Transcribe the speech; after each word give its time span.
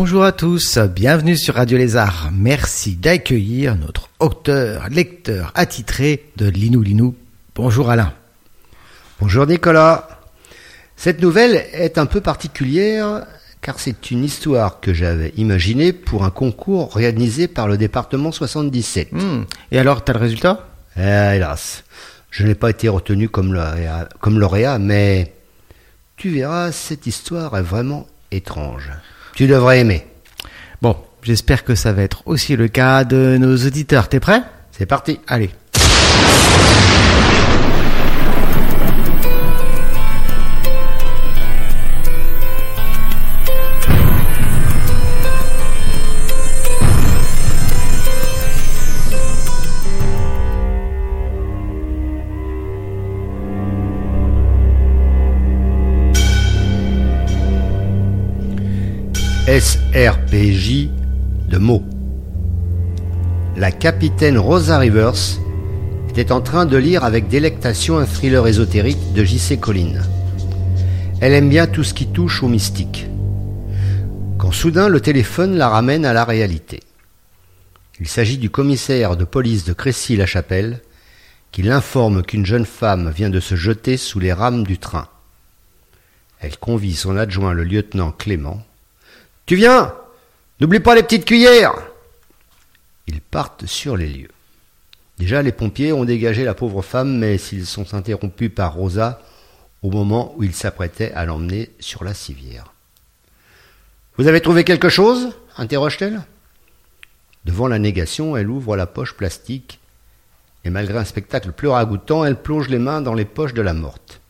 Bonjour 0.00 0.22
à 0.22 0.30
tous, 0.30 0.78
bienvenue 0.78 1.36
sur 1.36 1.56
Radio 1.56 1.76
Lézard. 1.76 2.30
Merci 2.32 2.94
d'accueillir 2.94 3.74
notre 3.74 4.10
auteur, 4.20 4.88
lecteur 4.90 5.50
attitré 5.56 6.30
de 6.36 6.48
Linou 6.48 6.82
Linou. 6.82 7.16
Bonjour 7.56 7.90
Alain. 7.90 8.12
Bonjour 9.20 9.44
Nicolas. 9.44 10.08
Cette 10.94 11.20
nouvelle 11.20 11.66
est 11.72 11.98
un 11.98 12.06
peu 12.06 12.20
particulière 12.20 13.26
car 13.60 13.80
c'est 13.80 14.12
une 14.12 14.22
histoire 14.22 14.78
que 14.78 14.94
j'avais 14.94 15.32
imaginée 15.36 15.92
pour 15.92 16.22
un 16.22 16.30
concours 16.30 16.94
réalisé 16.94 17.48
par 17.48 17.66
le 17.66 17.76
département 17.76 18.30
77. 18.30 19.10
Hmm. 19.10 19.46
Et 19.72 19.80
alors, 19.80 20.04
t'as 20.04 20.12
le 20.12 20.20
résultat? 20.20 20.64
Eh, 20.96 21.00
hélas, 21.00 21.82
je 22.30 22.46
n'ai 22.46 22.54
pas 22.54 22.70
été 22.70 22.88
retenu 22.88 23.28
comme 23.28 23.52
lauréat, 23.52 24.08
comme 24.20 24.38
lauréat, 24.38 24.78
mais 24.78 25.34
tu 26.16 26.30
verras, 26.30 26.70
cette 26.70 27.08
histoire 27.08 27.58
est 27.58 27.62
vraiment 27.62 28.06
étrange. 28.30 28.92
Tu 29.38 29.46
devrais 29.46 29.78
aimer. 29.78 30.04
Bon, 30.82 30.96
j'espère 31.22 31.62
que 31.62 31.76
ça 31.76 31.92
va 31.92 32.02
être 32.02 32.24
aussi 32.26 32.56
le 32.56 32.66
cas 32.66 33.04
de 33.04 33.36
nos 33.38 33.56
auditeurs. 33.56 34.08
T'es 34.08 34.18
prêt? 34.18 34.42
C'est 34.72 34.84
parti. 34.84 35.20
Allez. 35.28 35.50
SRPJ 59.48 60.90
de 61.48 61.56
mots. 61.56 61.82
La 63.56 63.72
capitaine 63.72 64.36
Rosa 64.36 64.76
Rivers 64.76 65.40
était 66.10 66.32
en 66.32 66.42
train 66.42 66.66
de 66.66 66.76
lire 66.76 67.02
avec 67.02 67.28
délectation 67.28 67.96
un 67.96 68.04
thriller 68.04 68.46
ésotérique 68.46 69.14
de 69.14 69.24
J.C. 69.24 69.56
Collins. 69.56 70.02
Elle 71.22 71.32
aime 71.32 71.48
bien 71.48 71.66
tout 71.66 71.82
ce 71.82 71.94
qui 71.94 72.08
touche 72.08 72.42
au 72.42 72.48
mystique. 72.48 73.06
Quand 74.36 74.52
soudain 74.52 74.90
le 74.90 75.00
téléphone 75.00 75.56
la 75.56 75.70
ramène 75.70 76.04
à 76.04 76.12
la 76.12 76.26
réalité. 76.26 76.80
Il 78.00 78.06
s'agit 78.06 78.36
du 78.36 78.50
commissaire 78.50 79.16
de 79.16 79.24
police 79.24 79.64
de 79.64 79.72
Crécy-la-Chapelle 79.72 80.82
qui 81.52 81.62
l'informe 81.62 82.22
qu'une 82.22 82.44
jeune 82.44 82.66
femme 82.66 83.10
vient 83.10 83.30
de 83.30 83.40
se 83.40 83.54
jeter 83.54 83.96
sous 83.96 84.18
les 84.18 84.34
rames 84.34 84.64
du 84.64 84.76
train. 84.76 85.08
Elle 86.38 86.58
convie 86.58 86.94
son 86.94 87.16
adjoint 87.16 87.54
le 87.54 87.64
lieutenant 87.64 88.12
Clément 88.12 88.62
tu 89.48 89.56
viens? 89.56 89.94
N'oublie 90.60 90.78
pas 90.78 90.94
les 90.94 91.02
petites 91.02 91.24
cuillères 91.24 91.74
Ils 93.06 93.22
partent 93.22 93.64
sur 93.64 93.96
les 93.96 94.06
lieux. 94.06 94.30
Déjà, 95.18 95.40
les 95.40 95.52
pompiers 95.52 95.92
ont 95.92 96.04
dégagé 96.04 96.44
la 96.44 96.52
pauvre 96.52 96.82
femme, 96.82 97.16
mais 97.16 97.38
s'ils 97.38 97.64
sont 97.64 97.94
interrompus 97.94 98.52
par 98.54 98.74
Rosa 98.74 99.22
au 99.82 99.90
moment 99.90 100.34
où 100.36 100.42
ils 100.42 100.54
s'apprêtaient 100.54 101.12
à 101.12 101.24
l'emmener 101.24 101.70
sur 101.80 102.04
la 102.04 102.12
civière. 102.12 102.74
Vous 104.18 104.26
avez 104.26 104.42
trouvé 104.42 104.64
quelque 104.64 104.90
chose? 104.90 105.30
interroge-t-elle. 105.56 106.20
Devant 107.46 107.68
la 107.68 107.78
négation, 107.78 108.36
elle 108.36 108.50
ouvre 108.50 108.76
la 108.76 108.86
poche 108.86 109.14
plastique 109.14 109.80
et 110.64 110.70
malgré 110.70 110.98
un 110.98 111.04
spectacle 111.04 111.52
plus 111.52 111.68
ragoûtant, 111.68 112.22
elle 112.24 112.36
plonge 112.36 112.68
les 112.68 112.78
mains 112.78 113.00
dans 113.00 113.14
les 113.14 113.24
poches 113.24 113.54
de 113.54 113.62
la 113.62 113.72
morte. 113.72 114.20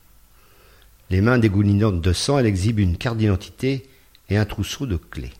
Les 1.10 1.20
mains 1.20 1.38
dégoulinantes 1.38 2.00
de 2.00 2.12
sang, 2.12 2.38
elle 2.38 2.46
exhibe 2.46 2.78
une 2.78 2.96
carte 2.96 3.16
d'identité 3.16 3.88
et 4.28 4.36
un 4.36 4.44
trousseau 4.44 4.86
de 4.86 4.96
clés. 4.96 5.32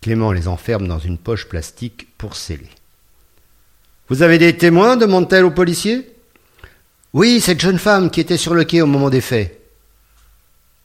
Clément 0.00 0.32
les 0.32 0.48
enferme 0.48 0.88
dans 0.88 0.98
une 0.98 1.18
poche 1.18 1.48
plastique 1.48 2.08
pour 2.16 2.36
sceller. 2.36 2.70
Vous 4.08 4.22
avez 4.22 4.38
des 4.38 4.56
témoins? 4.56 4.96
demande-t-elle 4.96 5.44
au 5.44 5.50
policier. 5.50 6.10
Oui, 7.12 7.40
cette 7.40 7.60
jeune 7.60 7.78
femme 7.78 8.10
qui 8.10 8.20
était 8.20 8.36
sur 8.36 8.54
le 8.54 8.64
quai 8.64 8.82
au 8.82 8.86
moment 8.86 9.10
des 9.10 9.20
faits. 9.20 9.60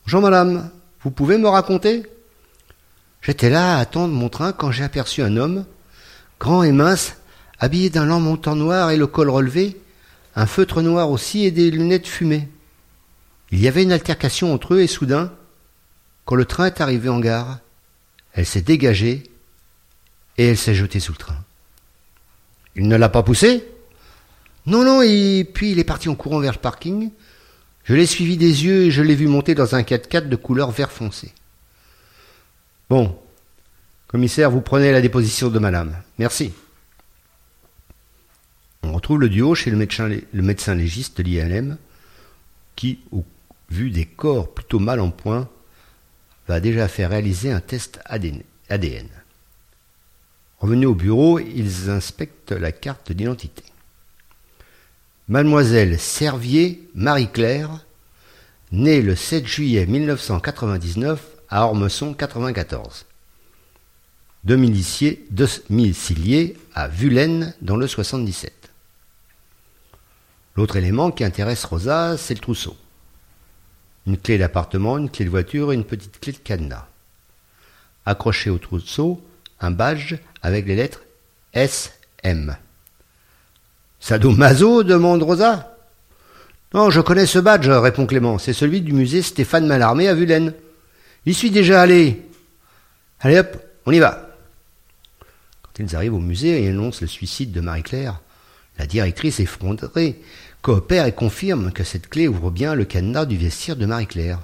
Jean, 0.05 0.21
madame, 0.21 0.69
vous 1.01 1.11
pouvez 1.11 1.37
me 1.37 1.47
raconter? 1.47 2.03
J'étais 3.21 3.49
là 3.49 3.77
à 3.77 3.79
attendre 3.79 4.13
mon 4.13 4.29
train 4.29 4.53
quand 4.53 4.71
j'ai 4.71 4.83
aperçu 4.83 5.23
un 5.23 5.37
homme, 5.37 5.65
grand 6.39 6.63
et 6.63 6.71
mince, 6.71 7.15
habillé 7.59 7.89
d'un 7.89 8.05
lent 8.05 8.19
montant 8.19 8.55
noir 8.55 8.91
et 8.91 8.97
le 8.97 9.07
col 9.07 9.29
relevé, 9.29 9.81
un 10.35 10.45
feutre 10.45 10.81
noir 10.81 11.09
aussi 11.09 11.45
et 11.45 11.51
des 11.51 11.71
lunettes 11.71 12.07
fumées. 12.07 12.49
Il 13.51 13.59
y 13.61 13.67
avait 13.67 13.83
une 13.83 13.91
altercation 13.91 14.53
entre 14.53 14.75
eux 14.75 14.81
et 14.81 14.87
soudain, 14.87 15.31
quand 16.25 16.35
le 16.35 16.45
train 16.45 16.65
est 16.65 16.81
arrivé 16.81 17.09
en 17.09 17.19
gare, 17.19 17.59
elle 18.33 18.45
s'est 18.45 18.61
dégagée 18.61 19.23
et 20.37 20.47
elle 20.47 20.57
s'est 20.57 20.75
jetée 20.75 20.99
sous 20.99 21.13
le 21.13 21.17
train. 21.17 21.37
Il 22.75 22.87
ne 22.87 22.95
l'a 22.97 23.09
pas 23.09 23.23
poussée 23.23 23.65
Non, 24.65 24.83
non, 24.83 25.01
et 25.01 25.47
puis 25.53 25.71
il 25.71 25.79
est 25.79 25.85
parti 25.85 26.09
en 26.09 26.15
courant 26.15 26.39
vers 26.39 26.53
le 26.53 26.59
parking. 26.59 27.11
Je 27.85 27.93
l'ai 27.93 28.05
suivi 28.05 28.35
des 28.35 28.65
yeux 28.65 28.85
et 28.85 28.91
je 28.91 29.01
l'ai 29.01 29.15
vu 29.15 29.27
monter 29.27 29.55
dans 29.55 29.75
un 29.75 29.81
4x4 29.81 30.27
de 30.27 30.35
couleur 30.35 30.71
vert 30.71 30.91
foncé. 30.91 31.31
Bon, 32.89 33.17
commissaire, 34.07 34.51
vous 34.51 34.61
prenez 34.61 34.91
la 34.91 35.01
déposition 35.01 35.49
de 35.49 35.59
madame. 35.59 35.95
Merci. 36.17 36.51
On 38.83 38.91
retrouve 38.93 39.21
le 39.21 39.29
duo 39.29 39.55
chez 39.55 39.71
le 39.71 39.77
médecin, 39.77 40.75
légiste 40.75 41.17
de 41.17 41.23
l'ILM 41.23 41.77
qui, 42.75 42.99
au 43.11 43.23
vu 43.69 43.89
des 43.89 44.05
corps 44.05 44.53
plutôt 44.53 44.79
mal 44.79 44.99
en 44.99 45.09
point, 45.09 45.49
va 46.47 46.59
déjà 46.59 46.87
faire 46.87 47.09
réaliser 47.09 47.51
un 47.51 47.59
test 47.59 47.99
ADN. 48.05 49.07
Revenus 50.59 50.87
au 50.87 50.95
bureau, 50.95 51.39
ils 51.39 51.89
inspectent 51.89 52.51
la 52.51 52.71
carte 52.71 53.11
d'identité. 53.11 53.63
Mademoiselle 55.27 55.99
Servier 55.99 56.87
Marie-Claire, 56.93 57.85
née 58.71 59.01
le 59.01 59.15
7 59.15 59.45
juillet 59.45 59.85
1999 59.85 61.21
à 61.49 61.65
Ormesson 61.65 62.13
94. 62.13 63.05
Domicilié, 64.43 65.25
domicilié 65.31 66.55
à 66.75 66.87
Vulaine 66.87 67.55
dans 67.61 67.77
le 67.77 67.87
77. 67.87 68.53
L'autre 70.55 70.75
élément 70.75 71.11
qui 71.11 71.23
intéresse 71.23 71.65
Rosa, 71.65 72.17
c'est 72.17 72.35
le 72.35 72.39
trousseau 72.39 72.77
une 74.07 74.17
clé 74.17 74.37
d'appartement, 74.37 74.97
une 74.97 75.09
clé 75.09 75.25
de 75.25 75.29
voiture 75.29 75.71
et 75.71 75.75
une 75.75 75.83
petite 75.83 76.19
clé 76.19 76.31
de 76.31 76.37
cadenas. 76.37 76.87
Accroché 78.05 78.49
au 78.49 78.57
trousseau, 78.57 79.21
un 79.59 79.71
badge 79.71 80.15
avec 80.41 80.67
les 80.67 80.75
lettres 80.75 81.01
SM. 81.53 82.55
Sadomaso 83.99 84.83
demande 84.83 85.23
Rosa. 85.23 85.75
Non, 86.73 86.89
je 86.89 87.01
connais 87.01 87.25
ce 87.25 87.39
badge, 87.39 87.69
répond 87.69 88.05
Clément. 88.05 88.37
C'est 88.37 88.53
celui 88.53 88.81
du 88.81 88.93
musée 88.93 89.21
Stéphane 89.21 89.65
Mallarmé 89.65 90.07
à 90.07 90.13
Vulaine. 90.13 90.53
J'y 91.25 91.33
suis 91.33 91.49
déjà 91.49 91.81
allé. 91.81 92.21
Allez 93.21 93.39
hop, 93.39 93.57
on 93.85 93.91
y 93.91 93.99
va. 93.99 94.29
Quand 95.63 95.71
ils 95.79 95.95
arrivent 95.95 96.13
au 96.13 96.19
musée 96.19 96.63
et 96.63 96.69
annoncent 96.69 96.99
le 97.01 97.07
suicide 97.07 97.51
de 97.51 97.61
Marie-Claire, 97.61 98.21
la 98.77 98.85
directrice 98.85 99.39
effondrée 99.39 100.21
coopère 100.65 101.05
et 101.05 101.11
confirme 101.11 101.71
que 101.71 101.83
cette 101.83 102.09
clé 102.09 102.27
ouvre 102.27 102.49
bien 102.49 102.73
le 102.73 102.85
cadenas 102.85 103.27
du 103.27 103.37
vestiaire 103.37 103.75
de 103.75 103.85
Marie-Claire. 103.85 104.39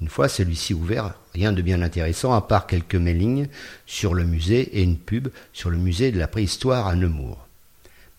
Une 0.00 0.08
fois 0.08 0.26
celui-ci 0.26 0.72
ouvert, 0.72 1.12
rien 1.34 1.52
de 1.52 1.60
bien 1.60 1.82
intéressant 1.82 2.32
à 2.32 2.40
part 2.40 2.66
quelques 2.66 2.94
mailings 2.94 3.48
sur 3.84 4.14
le 4.14 4.24
musée 4.24 4.78
et 4.78 4.82
une 4.82 4.96
pub 4.96 5.28
sur 5.52 5.68
le 5.68 5.76
musée 5.76 6.12
de 6.12 6.18
la 6.18 6.28
préhistoire 6.28 6.86
à 6.86 6.94
Nemours. 6.94 7.46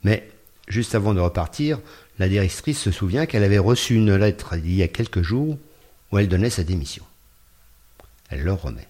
Mais, 0.04 0.30
juste 0.68 0.94
avant 0.94 1.16
de 1.16 1.20
repartir, 1.20 1.80
la 2.20 2.30
directrice 2.30 2.80
se 2.80 2.92
souvient 2.92 3.26
qu'elle 3.26 3.44
avait 3.44 3.58
reçu 3.58 3.96
une 3.96 4.14
lettre 4.14 4.54
il 4.56 4.76
y 4.76 4.84
a 4.84 4.88
quelques 4.88 5.24
jours 5.24 5.58
où 6.12 6.20
elle 6.20 6.30
donnait 6.30 6.52
sa 6.52 6.64
démission. 6.64 7.06
Elle 8.30 8.44
leur 8.44 8.62
remet. 8.62 8.88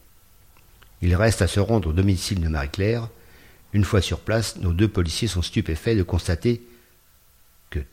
Il 1.01 1.15
reste 1.15 1.41
à 1.41 1.47
se 1.47 1.61
rendre 1.61 1.91
au 1.91 1.93
domicile 1.93 2.41
de 2.41 2.49
Marie-Claire. 2.49 3.07
Une 3.71 3.85
fois 3.85 4.01
sur 4.01 4.19
place, 4.19 4.57
nos 4.57 4.73
deux 4.73 4.89
policiers 4.89 5.29
sont 5.29 5.41
stupéfaits 5.41 5.95
de 5.95 6.03
constater 6.03 6.61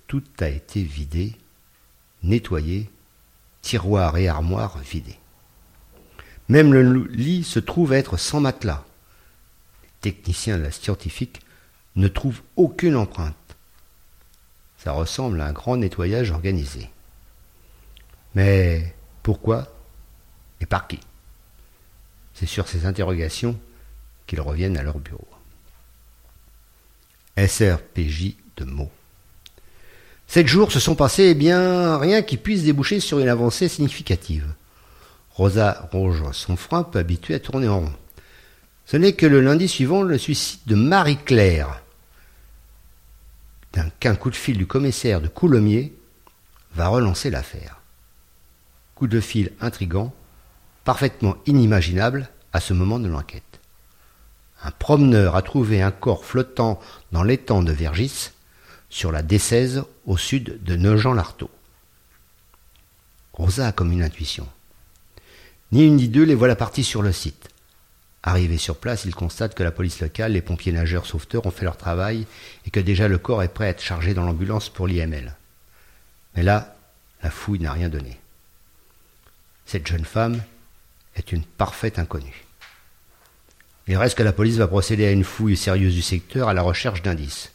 tout 0.07 0.25
a 0.41 0.49
été 0.49 0.83
vidé, 0.83 1.37
nettoyé, 2.23 2.91
tiroirs 3.63 4.17
et 4.17 4.29
armoires 4.29 4.79
vidés. 4.79 5.19
Même 6.49 6.73
le 6.73 7.05
lit 7.07 7.45
se 7.45 7.61
trouve 7.61 7.93
être 7.93 8.17
sans 8.17 8.41
matelas. 8.41 8.85
Les 9.83 10.13
techniciens 10.13 10.59
de 10.59 10.63
la 10.65 10.73
scientifique 10.73 11.41
ne 11.97 12.09
trouvent 12.09 12.43
aucune 12.57 12.97
empreinte. 12.97 13.37
Ça 14.79 14.93
ressemble 14.93 15.41
à 15.41 15.47
un 15.47 15.53
grand 15.53 15.77
nettoyage 15.77 16.31
organisé. 16.31 16.89
Mais 18.35 18.95
pourquoi 19.23 19.69
et 20.61 20.67
par 20.67 20.89
qui? 20.89 20.99
C'est 22.35 22.47
sur 22.47 22.69
ces 22.69 22.87
interrogations 22.87 23.59
qu'ils 24.27 24.41
reviennent 24.41 24.79
à 24.79 24.83
leur 24.83 24.99
bureau. 24.99 25.29
SRPJ 27.37 28.37
de 28.57 28.65
mots. 28.65 28.91
Sept 30.31 30.47
jours 30.47 30.71
se 30.71 30.79
sont 30.79 30.95
passés, 30.95 31.25
et 31.25 31.35
bien 31.35 31.99
rien 31.99 32.23
qui 32.23 32.37
puisse 32.37 32.63
déboucher 32.63 33.01
sur 33.01 33.19
une 33.19 33.29
avancée 33.29 33.67
significative. 33.67 34.47
Rosa 35.33 35.89
ronge 35.91 36.23
son 36.31 36.55
frein, 36.55 36.85
peu 36.85 37.01
habituée 37.01 37.35
à 37.35 37.41
tourner 37.41 37.67
en 37.67 37.81
rond. 37.81 37.93
Ce 38.87 38.97
n'est 38.97 39.15
que 39.15 39.27
le 39.27 39.41
lundi 39.41 39.67
suivant 39.67 40.03
le 40.03 40.19
suicide 40.19 40.61
de 40.67 40.77
Marie-Claire, 40.77 41.83
qu'un 43.99 44.15
coup 44.15 44.31
de 44.31 44.37
fil 44.37 44.57
du 44.57 44.69
commissaire 44.69 45.21
de 45.21 45.27
Coulommiers 45.27 45.93
va 46.77 46.87
relancer 46.87 47.31
l'affaire. 47.31 47.81
Coup 48.95 49.09
de 49.09 49.19
fil 49.19 49.51
intrigant, 49.61 50.15
parfaitement 50.85 51.39
inimaginable 51.47 52.29
à 52.53 52.61
ce 52.61 52.73
moment 52.73 53.01
de 53.01 53.09
l'enquête. 53.09 53.59
Un 54.63 54.71
promeneur 54.71 55.35
a 55.35 55.43
trouvé 55.43 55.83
un 55.83 55.91
corps 55.91 56.25
flottant 56.25 56.79
dans 57.11 57.25
l'étang 57.25 57.65
de 57.65 57.73
Vergis, 57.73 58.31
sur 58.91 59.13
la 59.13 59.23
D16 59.23 59.85
au 60.05 60.17
sud 60.17 60.63
de 60.63 60.77
Nogent-Lartaud. 60.77 61.51
Rosa 63.33 63.69
a 63.69 63.73
comme 63.73 63.93
une 63.93 64.03
intuition. 64.03 64.47
Ni 65.73 65.87
une 65.87 65.97
ni 65.97 66.09
deux, 66.09 66.25
les 66.25 66.35
voilà 66.35 66.57
partis 66.57 66.85
sur 66.85 67.01
le 67.01 67.13
site. 67.13 67.49
Arrivés 68.23 68.59
sur 68.59 68.77
place, 68.77 69.05
ils 69.07 69.15
constatent 69.15 69.55
que 69.55 69.63
la 69.63 69.71
police 69.71 70.01
locale, 70.01 70.33
les 70.33 70.43
pompiers 70.43 70.73
nageurs 70.73 71.07
sauveteurs 71.07 71.47
ont 71.47 71.51
fait 71.51 71.65
leur 71.65 71.79
travail 71.79 72.27
et 72.67 72.71
que 72.71 72.81
déjà 72.81 73.09
le 73.09 73.17
corps 73.17 73.43
est 73.43 73.49
prêt 73.49 73.67
à 73.67 73.71
être 73.71 73.81
chargé 73.81 74.13
dans 74.13 74.25
l'ambulance 74.25 74.69
pour 74.69 74.87
l'IML. 74.87 75.35
Mais 76.35 76.43
là, 76.43 76.77
la 77.23 77.31
fouille 77.31 77.61
n'a 77.61 77.73
rien 77.73 77.89
donné. 77.89 78.19
Cette 79.65 79.87
jeune 79.87 80.05
femme 80.05 80.43
est 81.17 81.33
une 81.33 81.45
parfaite 81.45 81.99
inconnue. 81.99 82.45
Il 83.87 83.97
reste 83.97 84.19
que 84.19 84.23
la 84.23 84.33
police 84.33 84.57
va 84.57 84.69
procéder 84.69 85.07
à 85.07 85.13
une 85.13 85.25
fouille 85.25 85.57
sérieuse 85.57 85.95
du 85.95 86.03
secteur 86.03 86.49
à 86.49 86.55
la 86.55 86.63
recherche 86.63 87.03
d'indices. 87.03 87.53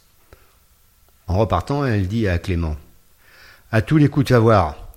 En 1.26 1.38
repartant, 1.38 1.84
elle 1.84 2.08
dit 2.08 2.28
à 2.28 2.38
Clément 2.38 2.76
À 3.72 3.82
tous 3.82 3.96
les 3.96 4.08
coups, 4.08 4.26
tu 4.26 4.32
vas 4.32 4.38
voir. 4.38 4.88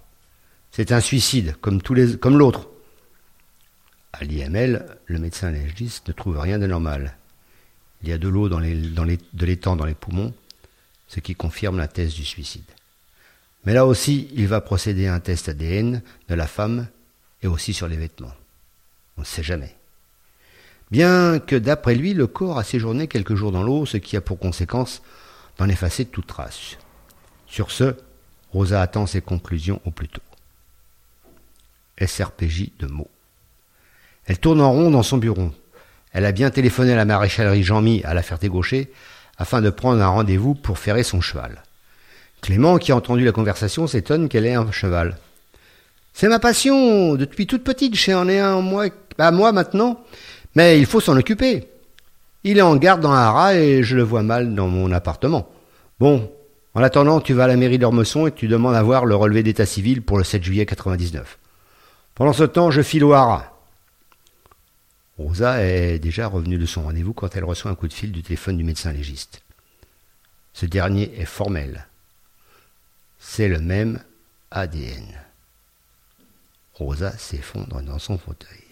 C'est 0.71 0.91
un 0.91 1.01
suicide, 1.01 1.55
comme, 1.61 1.81
tous 1.81 1.93
les, 1.93 2.17
comme 2.17 2.37
l'autre. 2.37 2.67
À 4.13 4.23
l'IML, 4.23 4.85
le 5.05 5.19
médecin 5.19 5.51
légiste 5.51 6.07
ne 6.07 6.13
trouve 6.13 6.39
rien 6.39 6.59
de 6.59 6.67
normal. 6.67 7.15
Il 8.03 8.09
y 8.09 8.13
a 8.13 8.17
de 8.17 8.27
l'eau 8.27 8.47
de 8.49 9.45
l'étang 9.45 9.75
dans 9.75 9.85
les 9.85 9.93
poumons, 9.93 10.33
ce 11.07 11.19
qui 11.19 11.35
confirme 11.35 11.77
la 11.77 11.87
thèse 11.87 12.13
du 12.13 12.23
suicide. 12.23 12.63
Mais 13.65 13.73
là 13.73 13.85
aussi, 13.85 14.29
il 14.33 14.47
va 14.47 14.61
procéder 14.61 15.07
à 15.07 15.15
un 15.15 15.19
test 15.19 15.49
ADN 15.49 16.01
de 16.29 16.35
la 16.35 16.47
femme 16.47 16.87
et 17.41 17.47
aussi 17.47 17.73
sur 17.73 17.87
les 17.87 17.97
vêtements. 17.97 18.33
On 19.17 19.21
ne 19.21 19.25
sait 19.25 19.43
jamais. 19.43 19.75
Bien 20.91 21.39
que 21.39 21.55
d'après 21.55 21.95
lui, 21.95 22.13
le 22.13 22.25
corps 22.25 22.57
a 22.57 22.63
séjourné 22.63 23.07
quelques 23.07 23.35
jours 23.35 23.51
dans 23.51 23.63
l'eau, 23.63 23.85
ce 23.85 23.97
qui 23.97 24.15
a 24.15 24.21
pour 24.21 24.39
conséquence 24.39 25.01
d'en 25.59 25.69
effacer 25.69 26.05
toute 26.05 26.27
trace. 26.27 26.77
Sur 27.45 27.69
ce, 27.69 27.95
Rosa 28.51 28.81
attend 28.81 29.05
ses 29.05 29.21
conclusions 29.21 29.81
au 29.85 29.91
plus 29.91 30.07
tôt. 30.07 30.21
SRPJ 31.99 32.71
de 32.79 32.87
mots. 32.87 33.09
Elle 34.25 34.39
tourne 34.39 34.61
en 34.61 34.71
rond 34.71 34.89
dans 34.89 35.03
son 35.03 35.17
bureau. 35.17 35.51
Elle 36.13 36.25
a 36.25 36.31
bien 36.31 36.49
téléphoné 36.49 36.93
à 36.93 36.95
la 36.95 37.05
maréchalerie 37.05 37.63
Jean-Mi 37.63 38.01
à 38.03 38.13
la 38.13 38.23
Ferté-Gaucher 38.23 38.91
afin 39.37 39.61
de 39.61 39.69
prendre 39.69 40.01
un 40.01 40.07
rendez-vous 40.07 40.55
pour 40.55 40.79
ferrer 40.79 41.03
son 41.03 41.21
cheval. 41.21 41.63
Clément, 42.41 42.77
qui 42.77 42.91
a 42.91 42.95
entendu 42.95 43.25
la 43.25 43.31
conversation, 43.31 43.85
s'étonne 43.85 44.29
qu'elle 44.29 44.45
ait 44.45 44.53
un 44.53 44.71
cheval. 44.71 45.17
C'est 46.13 46.29
ma 46.29 46.39
passion, 46.39 47.15
depuis 47.15 47.47
toute 47.47 47.63
petite, 47.63 47.95
j'en 47.95 48.27
ai 48.27 48.39
un 48.39 48.61
moi, 48.61 48.87
à 49.17 49.31
moi 49.31 49.51
maintenant, 49.51 50.03
mais 50.55 50.79
il 50.79 50.85
faut 50.85 51.01
s'en 51.01 51.17
occuper. 51.17 51.67
Il 52.43 52.57
est 52.57 52.61
en 52.61 52.75
garde 52.77 53.01
dans 53.01 53.11
un 53.11 53.17
haras 53.17 53.55
et 53.55 53.83
je 53.83 53.95
le 53.95 54.03
vois 54.03 54.23
mal 54.23 54.55
dans 54.55 54.67
mon 54.67 54.91
appartement. 54.91 55.49
Bon, 55.99 56.31
en 56.73 56.83
attendant, 56.83 57.19
tu 57.19 57.33
vas 57.33 57.45
à 57.45 57.47
la 57.47 57.57
mairie 57.57 57.79
d'Ormesson 57.79 58.27
et 58.27 58.31
tu 58.31 58.47
demandes 58.47 58.75
à 58.75 58.83
voir 58.83 59.05
le 59.05 59.15
relevé 59.15 59.43
d'état 59.43 59.65
civil 59.65 60.01
pour 60.01 60.17
le 60.17 60.23
7 60.23 60.43
juillet 60.43 60.65
99. 60.65 61.37
Pendant 62.15 62.33
ce 62.33 62.43
temps, 62.43 62.71
je 62.71 62.81
file 62.81 63.03
au 63.03 63.13
haras. 63.13 63.51
Rosa 65.17 65.61
est 65.61 65.99
déjà 65.99 66.27
revenue 66.27 66.57
de 66.57 66.65
son 66.65 66.83
rendez-vous 66.83 67.13
quand 67.13 67.35
elle 67.35 67.43
reçoit 67.43 67.71
un 67.71 67.75
coup 67.75 67.89
de 67.89 67.93
fil 67.93 68.13
du 68.13 68.23
téléphone 68.23 68.57
du 68.57 68.63
médecin 68.63 68.93
légiste. 68.93 69.41
Ce 70.53 70.65
dernier 70.65 71.11
est 71.19 71.25
formel. 71.25 71.87
C'est 73.19 73.49
le 73.49 73.59
même 73.59 73.99
ADN. 74.51 75.03
Rosa 76.75 77.11
s'effondre 77.17 77.81
dans 77.81 77.99
son 77.99 78.17
fauteuil. 78.17 78.63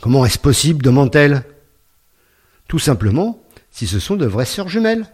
Comment 0.00 0.26
est-ce 0.26 0.38
possible 0.38 0.82
demande-t-elle. 0.82 1.44
Tout 2.72 2.78
simplement, 2.78 3.38
si 3.70 3.86
ce 3.86 3.98
sont 4.00 4.16
de 4.16 4.24
vraies 4.24 4.46
sœurs 4.46 4.70
jumelles, 4.70 5.04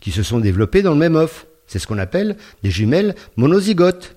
qui 0.00 0.10
se 0.10 0.24
sont 0.24 0.40
développées 0.40 0.82
dans 0.82 0.90
le 0.90 0.98
même 0.98 1.14
œuf. 1.14 1.46
C'est 1.68 1.78
ce 1.78 1.86
qu'on 1.86 1.98
appelle 1.98 2.36
des 2.64 2.70
jumelles 2.72 3.14
monozygotes. 3.36 4.16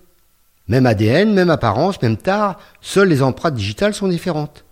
Même 0.68 0.88
ADN, 0.88 1.36
même 1.36 1.52
apparence, 1.52 2.02
même 2.02 2.18
tard, 2.18 2.60
seules 2.82 3.10
les 3.10 3.22
empreintes 3.22 3.54
digitales 3.54 3.94
sont 3.94 4.08
différentes. 4.08 4.66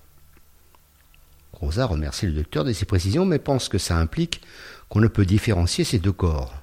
Rosa 1.53 1.85
remercie 1.85 2.25
le 2.25 2.31
docteur 2.31 2.63
de 2.63 2.73
ses 2.73 2.85
précisions, 2.85 3.23
mais 3.23 3.37
pense 3.37 3.69
que 3.69 3.77
ça 3.77 3.97
implique 3.97 4.41
qu'on 4.89 4.99
ne 4.99 5.07
peut 5.07 5.23
différencier 5.23 5.83
ces 5.83 5.99
deux 5.99 6.11
corps. 6.11 6.55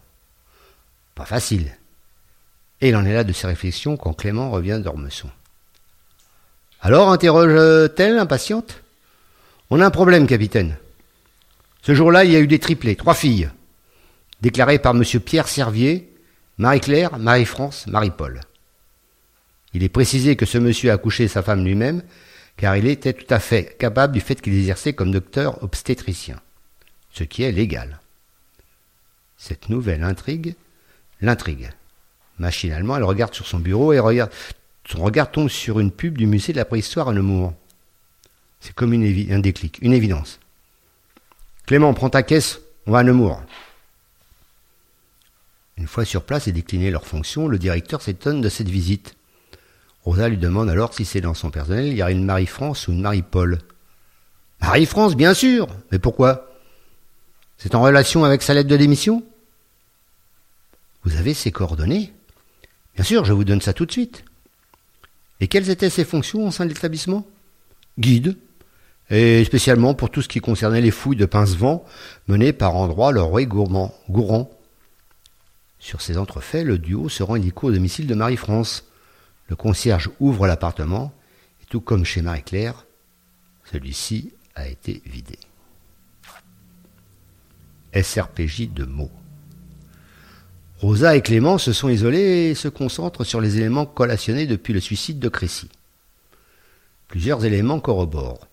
Pas 1.14 1.24
facile. 1.24 1.70
Et 2.80 2.88
il 2.88 2.96
en 2.96 3.04
est 3.04 3.14
là 3.14 3.22
de 3.22 3.32
ses 3.32 3.46
réflexions 3.46 3.96
quand 3.96 4.12
Clément 4.12 4.50
revient 4.50 4.80
d'Ormesson. 4.82 5.30
Alors, 6.80 7.12
interroge-t-elle, 7.12 8.18
impatiente 8.18 8.82
On 9.70 9.80
a 9.80 9.86
un 9.86 9.90
problème, 9.90 10.26
capitaine. 10.26 10.76
Ce 11.82 11.94
jour-là, 11.94 12.24
il 12.24 12.30
y 12.30 12.36
a 12.36 12.40
eu 12.40 12.46
des 12.46 12.58
triplés, 12.58 12.96
trois 12.96 13.14
filles, 13.14 13.50
déclarées 14.40 14.78
par 14.78 14.94
M. 14.94 15.02
Pierre 15.20 15.48
Servier, 15.48 16.08
Marie-Claire, 16.58 17.18
Marie-France, 17.18 17.86
Marie-Paul. 17.88 18.40
Il 19.74 19.82
est 19.82 19.88
précisé 19.88 20.36
que 20.36 20.46
ce 20.46 20.58
monsieur 20.58 20.92
a 20.92 20.98
couché 20.98 21.28
sa 21.28 21.42
femme 21.42 21.64
lui-même, 21.64 22.02
car 22.56 22.76
il 22.76 22.86
était 22.86 23.14
tout 23.14 23.32
à 23.34 23.40
fait 23.40 23.76
capable 23.78 24.12
du 24.12 24.20
fait 24.20 24.40
qu'il 24.40 24.56
exerçait 24.56 24.92
comme 24.92 25.10
docteur 25.10 25.62
obstétricien, 25.62 26.40
ce 27.10 27.24
qui 27.24 27.42
est 27.42 27.52
légal. 27.52 28.00
Cette 29.36 29.68
nouvelle 29.68 30.04
intrigue 30.04 30.54
l'intrigue. 31.22 31.70
Machinalement, 32.38 32.96
elle 32.96 33.04
regarde 33.04 33.34
sur 33.34 33.46
son 33.46 33.58
bureau 33.58 33.92
et 33.92 33.98
regarde, 33.98 34.30
son 34.84 35.02
regard 35.02 35.30
tombe 35.30 35.48
sur 35.48 35.80
une 35.80 35.92
pub 35.92 36.18
du 36.18 36.26
musée 36.26 36.52
de 36.52 36.58
la 36.58 36.64
préhistoire 36.64 37.08
à 37.08 37.12
Nemours. 37.12 37.54
C'est 38.60 38.74
comme 38.74 38.92
un 38.92 39.38
déclic, 39.38 39.78
une 39.80 39.92
évidence. 39.92 40.40
Clément, 41.66 41.94
prends 41.94 42.10
ta 42.10 42.22
caisse, 42.22 42.60
on 42.86 42.92
va 42.92 43.00
à 43.00 43.02
Nemours. 43.02 43.42
Une 45.76 45.86
fois 45.86 46.04
sur 46.04 46.22
place 46.24 46.48
et 46.48 46.52
décliné 46.52 46.90
leurs 46.90 47.06
fonctions, 47.06 47.48
le 47.48 47.58
directeur 47.58 48.02
s'étonne 48.02 48.40
de 48.40 48.48
cette 48.48 48.68
visite. 48.68 49.14
Rosa 50.04 50.28
lui 50.28 50.36
demande 50.36 50.68
alors 50.68 50.94
si 50.94 51.04
c'est 51.04 51.20
dans 51.20 51.34
son 51.34 51.50
personnel, 51.50 51.86
il 51.86 51.96
y 51.96 52.02
a 52.02 52.10
une 52.10 52.24
Marie-France 52.24 52.88
ou 52.88 52.92
une 52.92 53.02
Marie-Paul. 53.02 53.58
Marie-France, 54.60 55.16
bien 55.16 55.34
sûr 55.34 55.68
Mais 55.90 55.98
pourquoi? 55.98 56.48
C'est 57.58 57.74
en 57.74 57.82
relation 57.82 58.24
avec 58.24 58.42
sa 58.42 58.54
lettre 58.54 58.68
de 58.68 58.76
démission? 58.76 59.24
Vous 61.04 61.16
avez 61.16 61.34
ses 61.34 61.52
coordonnées? 61.52 62.12
Bien 62.94 63.04
sûr, 63.04 63.24
je 63.24 63.32
vous 63.32 63.44
donne 63.44 63.60
ça 63.60 63.72
tout 63.72 63.86
de 63.86 63.92
suite. 63.92 64.24
Et 65.40 65.48
quelles 65.48 65.70
étaient 65.70 65.90
ses 65.90 66.04
fonctions 66.04 66.46
au 66.46 66.50
sein 66.50 66.64
de 66.64 66.70
l'établissement? 66.70 67.26
Guide, 67.98 68.36
et 69.12 69.44
spécialement 69.44 69.92
pour 69.92 70.08
tout 70.08 70.22
ce 70.22 70.28
qui 70.28 70.40
concernait 70.40 70.80
les 70.80 70.90
fouilles 70.90 71.16
de 71.16 71.26
pince-vent 71.26 71.84
menées 72.28 72.54
par 72.54 72.76
endroits 72.76 73.12
le 73.12 73.20
roi 73.20 73.44
Gourmand, 73.44 73.94
Gourand. 74.08 74.50
Sur 75.78 76.00
ces 76.00 76.16
entrefaits, 76.16 76.64
le 76.64 76.78
duo 76.78 77.10
se 77.10 77.22
rend 77.22 77.36
au 77.36 77.72
domicile 77.72 78.06
de 78.06 78.14
Marie-France. 78.14 78.84
Le 79.48 79.56
concierge 79.56 80.08
ouvre 80.18 80.46
l'appartement, 80.46 81.12
et 81.62 81.66
tout 81.66 81.82
comme 81.82 82.06
chez 82.06 82.22
Marie-Claire, 82.22 82.86
celui-ci 83.70 84.32
a 84.54 84.66
été 84.66 85.02
vidé. 85.04 85.38
SRPJ 87.94 88.70
de 88.70 88.84
mots. 88.84 89.10
Rosa 90.78 91.16
et 91.16 91.20
Clément 91.20 91.58
se 91.58 91.74
sont 91.74 91.90
isolés 91.90 92.50
et 92.50 92.54
se 92.54 92.68
concentrent 92.68 93.24
sur 93.24 93.42
les 93.42 93.58
éléments 93.58 93.84
collationnés 93.84 94.46
depuis 94.46 94.72
le 94.72 94.80
suicide 94.80 95.18
de 95.18 95.28
Crécy. 95.28 95.68
Plusieurs 97.08 97.44
éléments 97.44 97.78
corroborent. 97.78 98.48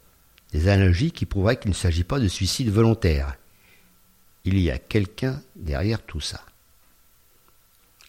Des 0.51 0.68
analogies 0.68 1.12
qui 1.12 1.25
prouveraient 1.25 1.60
qu'il 1.60 1.70
ne 1.70 1.75
s'agit 1.75 2.03
pas 2.03 2.20
de 2.20 2.27
suicide 2.27 2.70
volontaire. 2.70 3.36
Il 4.46 4.60
y 4.60 4.72
a 4.72 4.79
quelqu'un 4.79 5.41
derrière 5.56 6.01
tout 6.01 6.22
ça. 6.22 6.41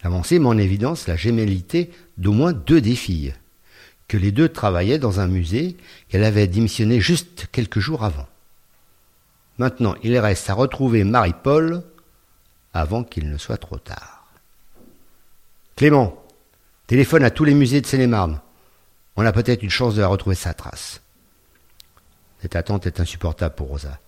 L'avancée 0.02 0.38
met 0.38 0.46
en 0.46 0.56
évidence 0.56 1.06
la 1.06 1.16
gémellité 1.16 1.90
d'au 2.16 2.32
moins 2.32 2.52
deux 2.52 2.80
des 2.80 2.94
filles, 2.94 3.34
que 4.08 4.16
les 4.16 4.32
deux 4.32 4.48
travaillaient 4.48 4.98
dans 4.98 5.20
un 5.20 5.26
musée 5.26 5.76
qu'elle 6.08 6.24
avait 6.24 6.46
démissionné 6.46 7.00
juste 7.00 7.48
quelques 7.52 7.80
jours 7.80 8.04
avant. 8.04 8.26
Maintenant, 9.58 9.94
il 10.02 10.16
reste 10.18 10.48
à 10.48 10.54
retrouver 10.54 11.04
Marie-Paul 11.04 11.82
avant 12.72 13.04
qu'il 13.04 13.30
ne 13.30 13.36
soit 13.36 13.58
trop 13.58 13.78
tard. 13.78 14.32
Clément, 15.76 16.24
téléphone 16.86 17.24
à 17.24 17.30
tous 17.30 17.44
les 17.44 17.54
musées 17.54 17.80
de 17.80 17.86
Seine-et-Marne. 17.86 18.40
On 19.16 19.26
a 19.26 19.32
peut-être 19.32 19.62
une 19.62 19.70
chance 19.70 19.94
de 19.94 20.00
la 20.00 20.08
retrouver 20.08 20.36
sa 20.36 20.54
trace. 20.54 21.02
Cette 22.40 22.56
attente 22.56 22.86
est 22.86 23.00
insupportable 23.00 23.54
pour 23.54 23.68
Rosa. 23.68 23.98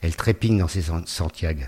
Elle 0.00 0.16
trépigne 0.16 0.58
dans 0.58 0.68
ses 0.68 0.84
Santiago. 1.06 1.64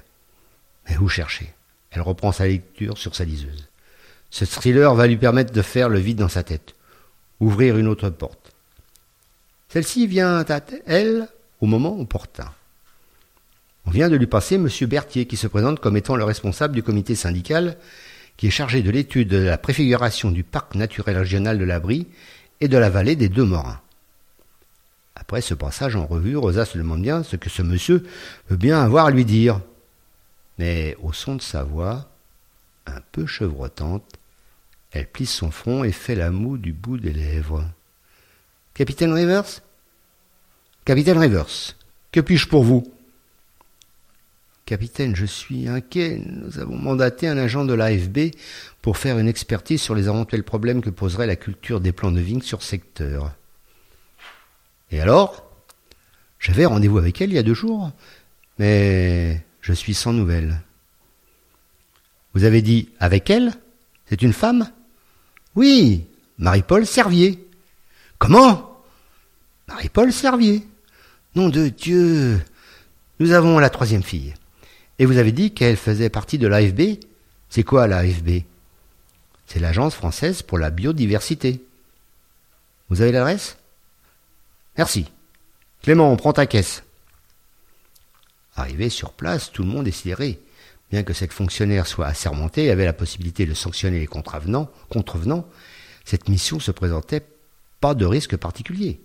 Mais 0.88 0.96
où 0.98 1.08
chercher? 1.08 1.52
Elle 1.90 2.02
reprend 2.02 2.32
sa 2.32 2.46
lecture 2.46 2.98
sur 2.98 3.14
sa 3.14 3.24
liseuse. 3.24 3.68
Ce 4.30 4.44
thriller 4.44 4.94
va 4.94 5.06
lui 5.06 5.16
permettre 5.16 5.52
de 5.52 5.62
faire 5.62 5.88
le 5.88 5.98
vide 5.98 6.18
dans 6.18 6.28
sa 6.28 6.42
tête. 6.42 6.74
ouvrir 7.40 7.78
une 7.78 7.86
autre 7.86 8.10
porte. 8.10 8.52
Celle-ci 9.68 10.06
vient 10.06 10.44
à 10.48 10.60
elle 10.86 11.28
au 11.60 11.66
moment 11.66 11.98
opportun. 11.98 12.50
On 13.86 13.90
vient 13.90 14.08
de 14.08 14.16
lui 14.16 14.26
passer 14.26 14.56
M. 14.56 14.68
Berthier, 14.82 15.26
qui 15.26 15.36
se 15.36 15.46
présente 15.46 15.78
comme 15.78 15.96
étant 15.96 16.16
le 16.16 16.24
responsable 16.24 16.74
du 16.74 16.82
comité 16.82 17.14
syndical 17.14 17.76
qui 18.38 18.46
est 18.46 18.50
chargé 18.50 18.82
de 18.82 18.90
l'étude 18.90 19.28
de 19.28 19.36
la 19.36 19.58
préfiguration 19.58 20.30
du 20.30 20.44
parc 20.44 20.76
naturel 20.76 21.18
régional 21.18 21.58
de 21.58 21.64
l'Abri 21.64 22.06
et 22.60 22.68
de 22.68 22.78
la 22.78 22.88
vallée 22.88 23.16
des 23.16 23.28
Deux 23.28 23.44
Morins. 23.44 23.80
Après 25.18 25.40
ce 25.40 25.54
passage 25.54 25.96
en 25.96 26.06
revue, 26.06 26.36
Rosa 26.36 26.64
se 26.64 26.78
demande 26.78 27.02
bien 27.02 27.22
ce 27.22 27.36
que 27.36 27.50
ce 27.50 27.62
monsieur 27.62 28.06
veut 28.48 28.56
bien 28.56 28.82
avoir 28.82 29.06
à 29.06 29.10
lui 29.10 29.24
dire. 29.24 29.60
Mais 30.58 30.96
au 31.02 31.12
son 31.12 31.36
de 31.36 31.42
sa 31.42 31.64
voix, 31.64 32.08
un 32.86 33.00
peu 33.12 33.26
chevrotante, 33.26 34.14
elle 34.92 35.06
plisse 35.06 35.32
son 35.32 35.50
front 35.50 35.84
et 35.84 35.92
fait 35.92 36.14
la 36.14 36.30
moue 36.30 36.56
du 36.56 36.72
bout 36.72 36.98
des 36.98 37.12
lèvres. 37.12 37.64
Capitaine 38.74 39.12
Rivers? 39.12 39.60
Capitaine 40.84 41.18
Rivers, 41.18 41.74
que 42.12 42.20
puis-je 42.20 42.48
pour 42.48 42.64
vous? 42.64 42.90
Capitaine, 44.64 45.16
je 45.16 45.26
suis 45.26 45.66
inquiet. 45.66 46.22
Nous 46.26 46.58
avons 46.58 46.76
mandaté 46.76 47.26
un 47.26 47.38
agent 47.38 47.64
de 47.64 47.74
l'AFB 47.74 48.34
pour 48.82 48.98
faire 48.98 49.18
une 49.18 49.28
expertise 49.28 49.80
sur 49.80 49.94
les 49.94 50.04
éventuels 50.04 50.44
problèmes 50.44 50.82
que 50.82 50.90
poserait 50.90 51.26
la 51.26 51.36
culture 51.36 51.80
des 51.80 51.92
plants 51.92 52.12
de 52.12 52.20
vigne 52.20 52.42
sur 52.42 52.62
secteur. 52.62 53.34
Et 54.90 55.00
alors 55.00 55.44
J'avais 56.38 56.66
rendez-vous 56.66 56.98
avec 56.98 57.20
elle 57.20 57.30
il 57.30 57.34
y 57.34 57.38
a 57.38 57.42
deux 57.42 57.54
jours, 57.54 57.90
mais 58.58 59.44
je 59.60 59.72
suis 59.72 59.94
sans 59.94 60.12
nouvelles. 60.12 60.60
Vous 62.34 62.44
avez 62.44 62.62
dit 62.62 62.88
avec 63.00 63.30
elle 63.30 63.52
C'est 64.06 64.22
une 64.22 64.32
femme? 64.32 64.70
Oui, 65.54 66.06
Marie-Paul 66.38 66.86
Servier. 66.86 67.44
Comment? 68.18 68.82
Marie-Paul 69.66 70.12
Servier. 70.12 70.66
Nom 71.34 71.48
de 71.48 71.68
Dieu 71.68 72.40
Nous 73.18 73.32
avons 73.32 73.58
la 73.58 73.70
troisième 73.70 74.02
fille. 74.02 74.34
Et 74.98 75.06
vous 75.06 75.18
avez 75.18 75.32
dit 75.32 75.52
qu'elle 75.52 75.76
faisait 75.76 76.10
partie 76.10 76.38
de 76.38 76.46
l'AFB 76.46 76.98
C'est 77.50 77.62
quoi 77.62 77.86
l'AFB 77.86 78.42
C'est 79.46 79.60
l'Agence 79.60 79.94
française 79.94 80.42
pour 80.42 80.58
la 80.58 80.70
biodiversité. 80.70 81.62
Vous 82.88 83.02
avez 83.02 83.12
l'adresse? 83.12 83.58
Merci. 84.78 85.06
Clément, 85.82 86.10
on 86.10 86.16
prend 86.16 86.32
ta 86.32 86.46
caisse. 86.46 86.84
Arrivé 88.54 88.88
sur 88.88 89.12
place, 89.12 89.50
tout 89.52 89.62
le 89.62 89.68
monde 89.68 89.88
est 89.88 89.92
sidéré. 89.92 90.40
Bien 90.90 91.02
que 91.02 91.12
cette 91.12 91.32
fonctionnaire 91.32 91.86
soit 91.86 92.06
assermentée 92.06 92.64
et 92.64 92.70
avait 92.70 92.84
la 92.84 92.92
possibilité 92.92 93.44
de 93.44 93.54
sanctionner 93.54 93.98
les 93.98 94.06
contrevenants, 94.06 94.70
contrevenants 94.88 95.46
cette 96.04 96.30
mission 96.30 96.58
se 96.58 96.70
présentait 96.70 97.26
pas 97.80 97.94
de 97.94 98.06
risque 98.06 98.36
particulier. 98.36 99.00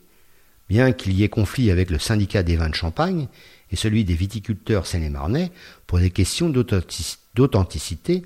Bien 0.69 0.93
qu'il 0.93 1.11
y 1.11 1.23
ait 1.23 1.29
conflit 1.29 1.69
avec 1.69 1.89
le 1.89 1.99
syndicat 1.99 2.43
des 2.43 2.55
vins 2.55 2.69
de 2.69 2.75
Champagne, 2.75 3.27
et 3.71 3.75
celui 3.75 4.05
des 4.05 4.13
viticulteurs 4.13 4.87
seine-et-marnais 4.87 5.51
pour 5.85 5.99
des 5.99 6.11
questions 6.11 6.49
d'authenticité, 6.49 8.23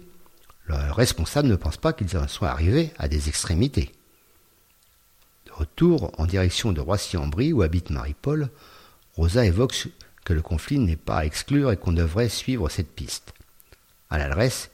le 0.65 0.91
responsable 0.91 1.47
ne 1.47 1.55
pense 1.55 1.77
pas 1.77 1.93
qu'ils 1.93 2.15
en 2.17 2.27
soient 2.27 2.51
arrivés 2.51 2.91
à 2.99 3.07
des 3.07 3.29
extrémités. 3.29 3.91
Retour 5.57 6.11
en 6.19 6.27
direction 6.27 6.71
de 6.71 6.79
Roissy-en-Brie 6.79 7.51
où 7.51 7.63
habite 7.63 7.89
Marie-Paul, 7.89 8.49
Rosa 9.15 9.43
évoque 9.43 9.87
que 10.23 10.33
le 10.33 10.43
conflit 10.43 10.77
n'est 10.77 10.95
pas 10.95 11.17
à 11.17 11.25
exclure 11.25 11.71
et 11.71 11.77
qu'on 11.77 11.93
devrait 11.93 12.29
suivre 12.29 12.69
cette 12.69 12.93
piste. 12.93 13.33
À 14.11 14.19
l'adresse, 14.19 14.69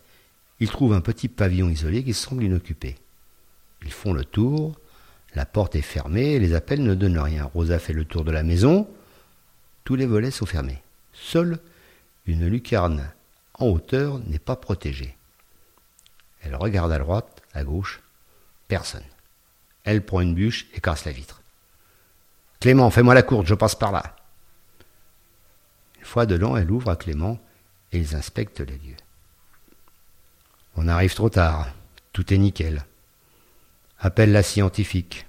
ils 0.60 0.70
trouvent 0.70 0.92
un 0.92 1.00
petit 1.00 1.30
pavillon 1.30 1.70
isolé 1.70 2.04
qui 2.04 2.14
semble 2.14 2.44
inoccupé. 2.44 2.98
Ils 3.84 3.94
font 3.94 4.12
le 4.12 4.26
tour, 4.26 4.76
la 5.36 5.46
porte 5.46 5.78
est 5.78 5.82
fermée 5.82 6.38
les 6.38 6.54
appels 6.54 6.84
ne 6.84 6.96
donnent 6.96 7.18
rien. 7.18 7.46
Rosa 7.46 7.80
fait 7.80 7.94
le 7.94 8.04
tour 8.04 8.26
de 8.26 8.32
la 8.32 8.44
maison, 8.44 8.86
tous 9.86 9.96
les 9.96 10.06
volets 10.06 10.32
sont 10.32 10.46
fermés. 10.46 10.84
Seule 11.14 11.60
une 12.26 12.46
lucarne 12.46 13.10
en 13.54 13.68
hauteur 13.68 14.20
n'est 14.20 14.38
pas 14.38 14.58
protégée. 14.58 15.16
Elle 16.42 16.58
regarde 16.58 16.92
à 16.92 17.00
droite, 17.00 17.42
à 17.54 17.64
gauche, 17.64 18.02
personne. 18.68 19.13
Elle 19.84 20.06
prend 20.06 20.22
une 20.22 20.34
bûche 20.34 20.68
et 20.74 20.82
casse 20.82 21.06
la 21.06 21.12
vitre. 21.12 21.42
Clément, 22.60 22.90
fais-moi 22.90 23.14
la 23.14 23.24
courte, 23.24 23.48
je 23.48 23.56
passe 23.56 23.76
par 23.76 23.92
là. 23.92 24.16
Une 26.00 26.06
fois 26.06 26.26
dedans, 26.26 26.56
elle 26.56 26.72
ouvre 26.72 26.92
à 26.92 26.96
Clément 26.96 27.40
et 27.92 28.00
ils 28.00 28.16
inspectent 28.16 28.62
les 28.62 28.78
lieux. 28.78 28.98
On 30.76 30.88
arrive 30.88 31.14
trop 31.14 31.30
tard, 31.30 31.68
tout 32.14 32.34
est 32.34 32.38
nickel. 32.38 32.86
Appelle 34.00 34.32
la 34.32 34.44
scientifique. 34.44 35.26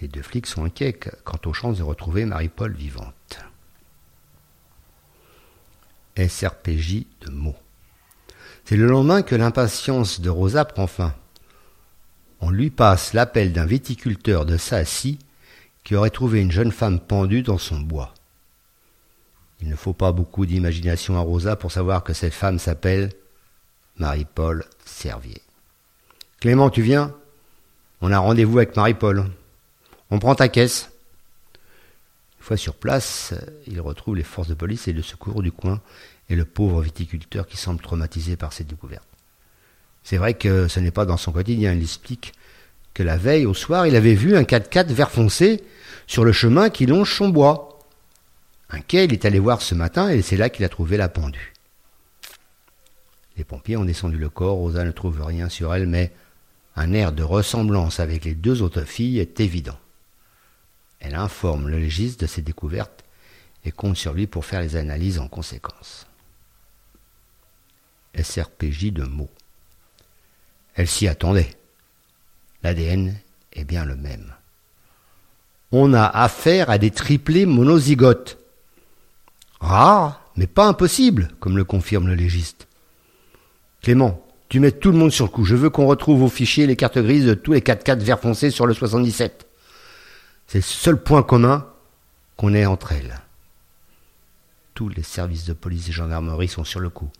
Les 0.00 0.08
deux 0.08 0.22
flics 0.22 0.46
sont 0.46 0.64
inquiets 0.64 0.92
quant 0.92 1.38
aux 1.44 1.52
chances 1.52 1.78
de 1.78 1.82
retrouver 1.82 2.24
Marie-Paul 2.24 2.72
vivante. 2.72 3.38
SRPJ 6.16 7.04
de 7.20 7.30
mots. 7.30 7.56
C'est 8.64 8.76
le 8.76 8.86
lendemain 8.86 9.22
que 9.22 9.34
l'impatience 9.34 10.20
de 10.20 10.30
Rosa 10.30 10.64
prend 10.64 10.86
fin. 10.86 11.14
On 12.40 12.50
lui 12.50 12.70
passe 12.70 13.12
l'appel 13.12 13.52
d'un 13.52 13.66
viticulteur 13.66 14.46
de 14.46 14.56
Sassy 14.56 15.18
qui 15.84 15.94
aurait 15.94 16.10
trouvé 16.10 16.40
une 16.40 16.52
jeune 16.52 16.72
femme 16.72 17.00
pendue 17.00 17.42
dans 17.42 17.58
son 17.58 17.80
bois. 17.80 18.14
Il 19.60 19.68
ne 19.68 19.76
faut 19.76 19.92
pas 19.92 20.12
beaucoup 20.12 20.46
d'imagination 20.46 21.16
à 21.16 21.20
Rosa 21.20 21.56
pour 21.56 21.70
savoir 21.70 22.02
que 22.02 22.14
cette 22.14 22.32
femme 22.32 22.58
s'appelle 22.58 23.10
Marie-Paul 23.96 24.64
Servier. 24.86 25.42
Clément, 26.40 26.70
tu 26.70 26.80
viens? 26.80 27.14
On 28.00 28.10
a 28.10 28.18
rendez-vous 28.18 28.56
avec 28.56 28.74
Marie-Paul. 28.74 29.26
On 30.10 30.18
prend 30.18 30.34
ta 30.34 30.48
caisse. 30.48 30.90
Une 32.38 32.44
fois 32.44 32.56
sur 32.56 32.74
place, 32.74 33.34
il 33.66 33.82
retrouve 33.82 34.16
les 34.16 34.22
forces 34.22 34.48
de 34.48 34.54
police 34.54 34.88
et 34.88 34.94
de 34.94 35.02
secours 35.02 35.42
du 35.42 35.52
coin 35.52 35.82
et 36.30 36.36
le 36.36 36.46
pauvre 36.46 36.80
viticulteur 36.80 37.46
qui 37.46 37.58
semble 37.58 37.82
traumatisé 37.82 38.36
par 38.36 38.54
cette 38.54 38.68
découverte. 38.68 39.09
C'est 40.02 40.16
vrai 40.16 40.34
que 40.34 40.68
ce 40.68 40.80
n'est 40.80 40.90
pas 40.90 41.06
dans 41.06 41.16
son 41.16 41.32
quotidien. 41.32 41.72
Il 41.72 41.82
explique 41.82 42.32
que 42.94 43.02
la 43.02 43.16
veille, 43.16 43.46
au 43.46 43.54
soir, 43.54 43.86
il 43.86 43.96
avait 43.96 44.14
vu 44.14 44.36
un 44.36 44.42
4x4 44.42 44.92
vert 44.92 45.10
foncé 45.10 45.62
sur 46.06 46.24
le 46.24 46.32
chemin 46.32 46.70
qui 46.70 46.86
longe 46.86 47.14
son 47.14 47.28
bois. 47.28 47.78
Un 48.70 48.80
quai, 48.80 49.04
il 49.04 49.12
est 49.12 49.24
allé 49.24 49.38
voir 49.38 49.62
ce 49.62 49.74
matin 49.74 50.10
et 50.10 50.22
c'est 50.22 50.36
là 50.36 50.48
qu'il 50.48 50.64
a 50.64 50.68
trouvé 50.68 50.96
la 50.96 51.08
pendue. 51.08 51.52
Les 53.36 53.44
pompiers 53.44 53.76
ont 53.76 53.84
descendu 53.84 54.18
le 54.18 54.28
corps. 54.28 54.56
Rosa 54.56 54.84
ne 54.84 54.90
trouve 54.90 55.22
rien 55.22 55.48
sur 55.48 55.74
elle, 55.74 55.86
mais 55.86 56.12
un 56.76 56.92
air 56.92 57.12
de 57.12 57.22
ressemblance 57.22 58.00
avec 58.00 58.24
les 58.24 58.34
deux 58.34 58.62
autres 58.62 58.84
filles 58.84 59.18
est 59.18 59.40
évident. 59.40 59.78
Elle 61.00 61.14
informe 61.14 61.68
le 61.68 61.78
légiste 61.78 62.20
de 62.20 62.26
ses 62.26 62.42
découvertes 62.42 63.04
et 63.64 63.72
compte 63.72 63.96
sur 63.96 64.12
lui 64.12 64.26
pour 64.26 64.44
faire 64.44 64.60
les 64.60 64.76
analyses 64.76 65.18
en 65.18 65.28
conséquence. 65.28 66.06
SRPJ 68.14 68.92
de 68.92 69.04
mots. 69.04 69.30
Elle 70.74 70.88
s'y 70.88 71.08
attendait. 71.08 71.56
L'ADN 72.62 73.16
est 73.52 73.64
bien 73.64 73.84
le 73.84 73.96
même. 73.96 74.34
On 75.72 75.94
a 75.94 76.04
affaire 76.04 76.70
à 76.70 76.78
des 76.78 76.90
triplés 76.90 77.46
monozygotes. 77.46 78.38
Rares, 79.60 80.20
mais 80.36 80.46
pas 80.46 80.66
impossible, 80.66 81.28
comme 81.38 81.56
le 81.56 81.64
confirme 81.64 82.08
le 82.08 82.14
légiste. 82.14 82.66
Clément, 83.82 84.26
tu 84.48 84.58
mets 84.58 84.72
tout 84.72 84.90
le 84.90 84.98
monde 84.98 85.12
sur 85.12 85.26
le 85.26 85.30
coup. 85.30 85.44
Je 85.44 85.54
veux 85.54 85.70
qu'on 85.70 85.86
retrouve 85.86 86.22
au 86.22 86.28
fichier 86.28 86.66
les 86.66 86.76
cartes 86.76 86.98
grises 86.98 87.26
de 87.26 87.34
tous 87.34 87.52
les 87.52 87.60
4x4 87.60 88.00
vert 88.00 88.20
foncé 88.20 88.50
sur 88.50 88.66
le 88.66 88.74
77. 88.74 89.46
C'est 90.46 90.58
le 90.58 90.62
seul 90.62 91.00
point 91.00 91.22
commun 91.22 91.66
qu'on 92.36 92.54
ait 92.54 92.66
entre 92.66 92.92
elles. 92.92 93.20
Tous 94.74 94.88
les 94.88 95.02
services 95.02 95.44
de 95.44 95.52
police 95.52 95.88
et 95.88 95.92
gendarmerie 95.92 96.48
sont 96.48 96.64
sur 96.64 96.80
le 96.80 96.90
coup. 96.90 97.10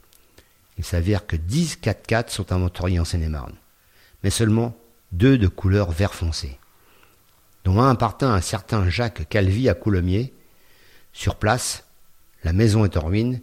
Il 0.80 0.84
s'avère 0.86 1.26
que 1.26 1.36
10 1.36 1.80
4x4 1.82 2.30
sont 2.30 2.52
inventoriés 2.52 2.98
en 2.98 3.04
Seine-et-Marne, 3.04 3.52
mais 4.24 4.30
seulement 4.30 4.74
deux 5.12 5.36
de 5.36 5.46
couleur 5.46 5.90
vert 5.90 6.14
foncé, 6.14 6.58
dont 7.64 7.82
un 7.82 7.90
appartint 7.90 8.32
à 8.32 8.36
un 8.36 8.40
certain 8.40 8.88
Jacques 8.88 9.28
Calvi 9.28 9.68
à 9.68 9.74
Coulommiers. 9.74 10.32
Sur 11.12 11.34
place, 11.34 11.84
la 12.44 12.54
maison 12.54 12.86
est 12.86 12.96
en 12.96 13.04
ruine 13.04 13.42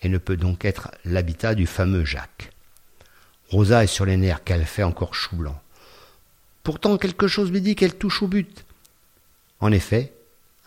et 0.00 0.08
ne 0.08 0.16
peut 0.16 0.38
donc 0.38 0.64
être 0.64 0.90
l'habitat 1.04 1.54
du 1.54 1.66
fameux 1.66 2.06
Jacques. 2.06 2.52
Rosa 3.50 3.84
est 3.84 3.86
sur 3.86 4.06
les 4.06 4.16
nerfs 4.16 4.42
qu'elle 4.42 4.64
fait 4.64 4.82
encore 4.82 5.14
chou 5.14 5.36
blanc. 5.36 5.60
Pourtant 6.62 6.96
quelque 6.96 7.28
chose 7.28 7.52
lui 7.52 7.60
dit 7.60 7.76
qu'elle 7.76 7.98
touche 7.98 8.22
au 8.22 8.28
but. 8.28 8.64
En 9.60 9.72
effet, 9.72 10.14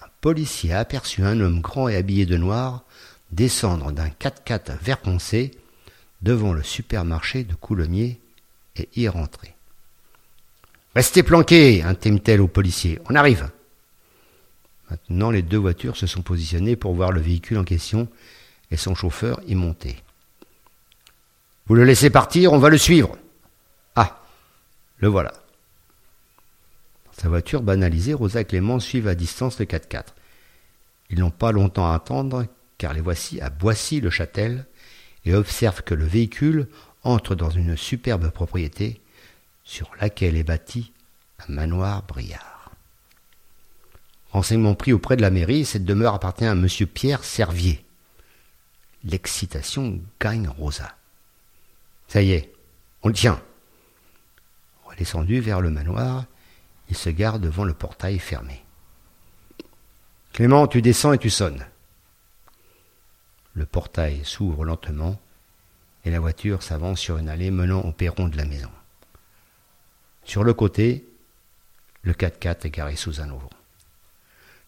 un 0.03 0.07
policier 0.21 0.73
a 0.73 0.81
aperçu 0.81 1.23
un 1.23 1.39
homme 1.39 1.61
grand 1.61 1.87
et 1.87 1.95
habillé 1.95 2.27
de 2.27 2.37
noir 2.37 2.83
descendre 3.31 3.91
d'un 3.91 4.09
4x4 4.09 4.77
vert 4.83 4.99
foncé 4.99 5.57
devant 6.21 6.53
le 6.53 6.63
supermarché 6.63 7.43
de 7.43 7.55
Coulommiers 7.55 8.19
et 8.75 8.89
y 8.95 9.07
rentrer. 9.07 9.55
Restez 10.95 11.23
planqués, 11.23 11.83
intime-t-elle 11.83 12.41
au 12.41 12.47
policier. 12.47 12.99
On 13.09 13.15
arrive. 13.15 13.49
Maintenant, 14.89 15.31
les 15.31 15.41
deux 15.41 15.57
voitures 15.57 15.95
se 15.95 16.05
sont 16.05 16.21
positionnées 16.21 16.75
pour 16.75 16.93
voir 16.93 17.11
le 17.11 17.21
véhicule 17.21 17.57
en 17.57 17.63
question 17.63 18.09
et 18.71 18.77
son 18.77 18.93
chauffeur 18.93 19.39
y 19.47 19.55
monter. 19.55 19.95
Vous 21.67 21.75
le 21.75 21.85
laissez 21.85 22.09
partir, 22.09 22.51
on 22.51 22.57
va 22.57 22.69
le 22.69 22.77
suivre. 22.77 23.17
Ah, 23.95 24.21
le 24.97 25.07
voilà. 25.07 25.31
Sa 27.17 27.29
voiture 27.29 27.61
banalisée, 27.61 28.13
Rosa 28.13 28.41
et 28.41 28.45
Clément 28.45 28.79
suivent 28.79 29.07
à 29.07 29.15
distance 29.15 29.59
le 29.59 29.65
4x4. 29.65 30.07
Ils 31.09 31.19
n'ont 31.19 31.31
pas 31.31 31.51
longtemps 31.51 31.89
à 31.89 31.95
attendre, 31.95 32.45
car 32.77 32.93
les 32.93 33.01
voici 33.01 33.39
à 33.39 33.49
Boissy-le-Châtel 33.49 34.65
et 35.25 35.33
observent 35.33 35.83
que 35.83 35.93
le 35.93 36.05
véhicule 36.05 36.67
entre 37.03 37.35
dans 37.35 37.49
une 37.49 37.77
superbe 37.77 38.29
propriété 38.29 39.01
sur 39.63 39.91
laquelle 39.99 40.35
est 40.35 40.43
bâti 40.43 40.91
un 41.47 41.53
manoir 41.53 42.03
briard. 42.03 42.71
Renseignement 44.31 44.75
pris 44.75 44.93
auprès 44.93 45.17
de 45.17 45.21
la 45.21 45.29
mairie, 45.29 45.65
cette 45.65 45.85
demeure 45.85 46.13
appartient 46.13 46.45
à 46.45 46.51
M. 46.51 46.67
Pierre 46.93 47.23
Servier. 47.23 47.83
L'excitation 49.03 49.99
gagne 50.19 50.47
Rosa. 50.47 50.95
Ça 52.07 52.21
y 52.21 52.31
est, 52.31 52.53
on 53.03 53.09
le 53.09 53.13
tient. 53.13 53.41
Redescendu 54.85 55.39
vers 55.39 55.61
le 55.61 55.69
manoir, 55.69 56.25
il 56.89 56.95
se 56.95 57.09
gare 57.09 57.39
devant 57.39 57.63
le 57.63 57.73
portail 57.73 58.19
fermé. 58.19 58.63
Clément, 60.33 60.67
tu 60.67 60.81
descends 60.81 61.13
et 61.13 61.17
tu 61.17 61.29
sonnes. 61.29 61.65
Le 63.53 63.65
portail 63.65 64.21
s'ouvre 64.23 64.65
lentement 64.65 65.19
et 66.05 66.11
la 66.11 66.19
voiture 66.19 66.63
s'avance 66.63 66.99
sur 66.99 67.17
une 67.17 67.29
allée 67.29 67.51
menant 67.51 67.81
au 67.81 67.91
perron 67.91 68.27
de 68.27 68.37
la 68.37 68.45
maison. 68.45 68.69
Sur 70.23 70.43
le 70.43 70.53
côté, 70.53 71.05
le 72.03 72.13
4x4 72.13 72.65
est 72.65 72.69
garé 72.69 72.95
sous 72.95 73.21
un 73.21 73.29
auvent. 73.29 73.49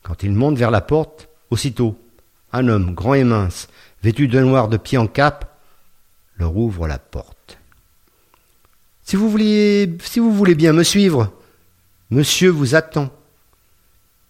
Quand 0.01 0.23
il 0.23 0.33
monte 0.33 0.57
vers 0.57 0.71
la 0.71 0.81
porte, 0.81 1.29
aussitôt, 1.49 1.97
un 2.51 2.67
homme 2.67 2.93
grand 2.93 3.13
et 3.13 3.23
mince, 3.23 3.67
vêtu 4.03 4.27
de 4.27 4.39
noir 4.39 4.67
de 4.67 4.77
pied 4.77 4.97
en 4.97 5.07
cap, 5.07 5.57
leur 6.37 6.55
ouvre 6.55 6.87
la 6.87 6.99
porte. 6.99 7.57
Si 9.03 9.15
vous 9.15 9.29
vouliez, 9.29 9.97
si 10.03 10.19
vous 10.19 10.33
voulez 10.33 10.55
bien 10.55 10.73
me 10.73 10.83
suivre, 10.83 11.33
monsieur 12.09 12.49
vous 12.49 12.75
attend. 12.75 13.09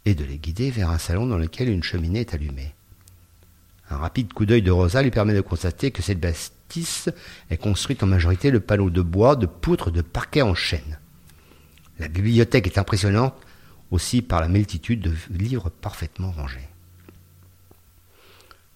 Et 0.05 0.15
de 0.15 0.23
les 0.23 0.37
guider 0.37 0.69
vers 0.69 0.89
un 0.89 0.97
salon 0.97 1.25
dans 1.25 1.37
lequel 1.37 1.69
une 1.69 1.83
cheminée 1.83 2.21
est 2.21 2.33
allumée. 2.33 2.73
Un 3.93 3.97
rapide 3.97 4.33
coup 4.33 4.47
d'œil 4.47 4.63
de 4.63 4.71
Rosa 4.71 5.03
lui 5.03 5.11
permet 5.11 5.35
de 5.35 5.41
constater 5.41 5.91
que 5.91 6.01
cette 6.01 6.19
bâtisse 6.19 7.09
est 7.51 7.57
construite 7.57 8.01
en 8.01 8.07
majorité 8.07 8.49
de 8.49 8.57
panneaux 8.57 8.89
de 8.89 9.03
bois, 9.03 9.35
de 9.35 9.45
poutres, 9.45 9.91
de 9.91 10.01
parquets 10.01 10.41
en 10.41 10.55
chêne. 10.55 10.97
La 11.99 12.07
bibliothèque 12.07 12.65
est 12.65 12.79
impressionnante 12.79 13.35
aussi 13.91 14.23
par 14.23 14.41
la 14.41 14.47
multitude 14.47 15.01
de 15.01 15.13
livres 15.29 15.69
parfaitement 15.69 16.31
rangés. 16.31 16.67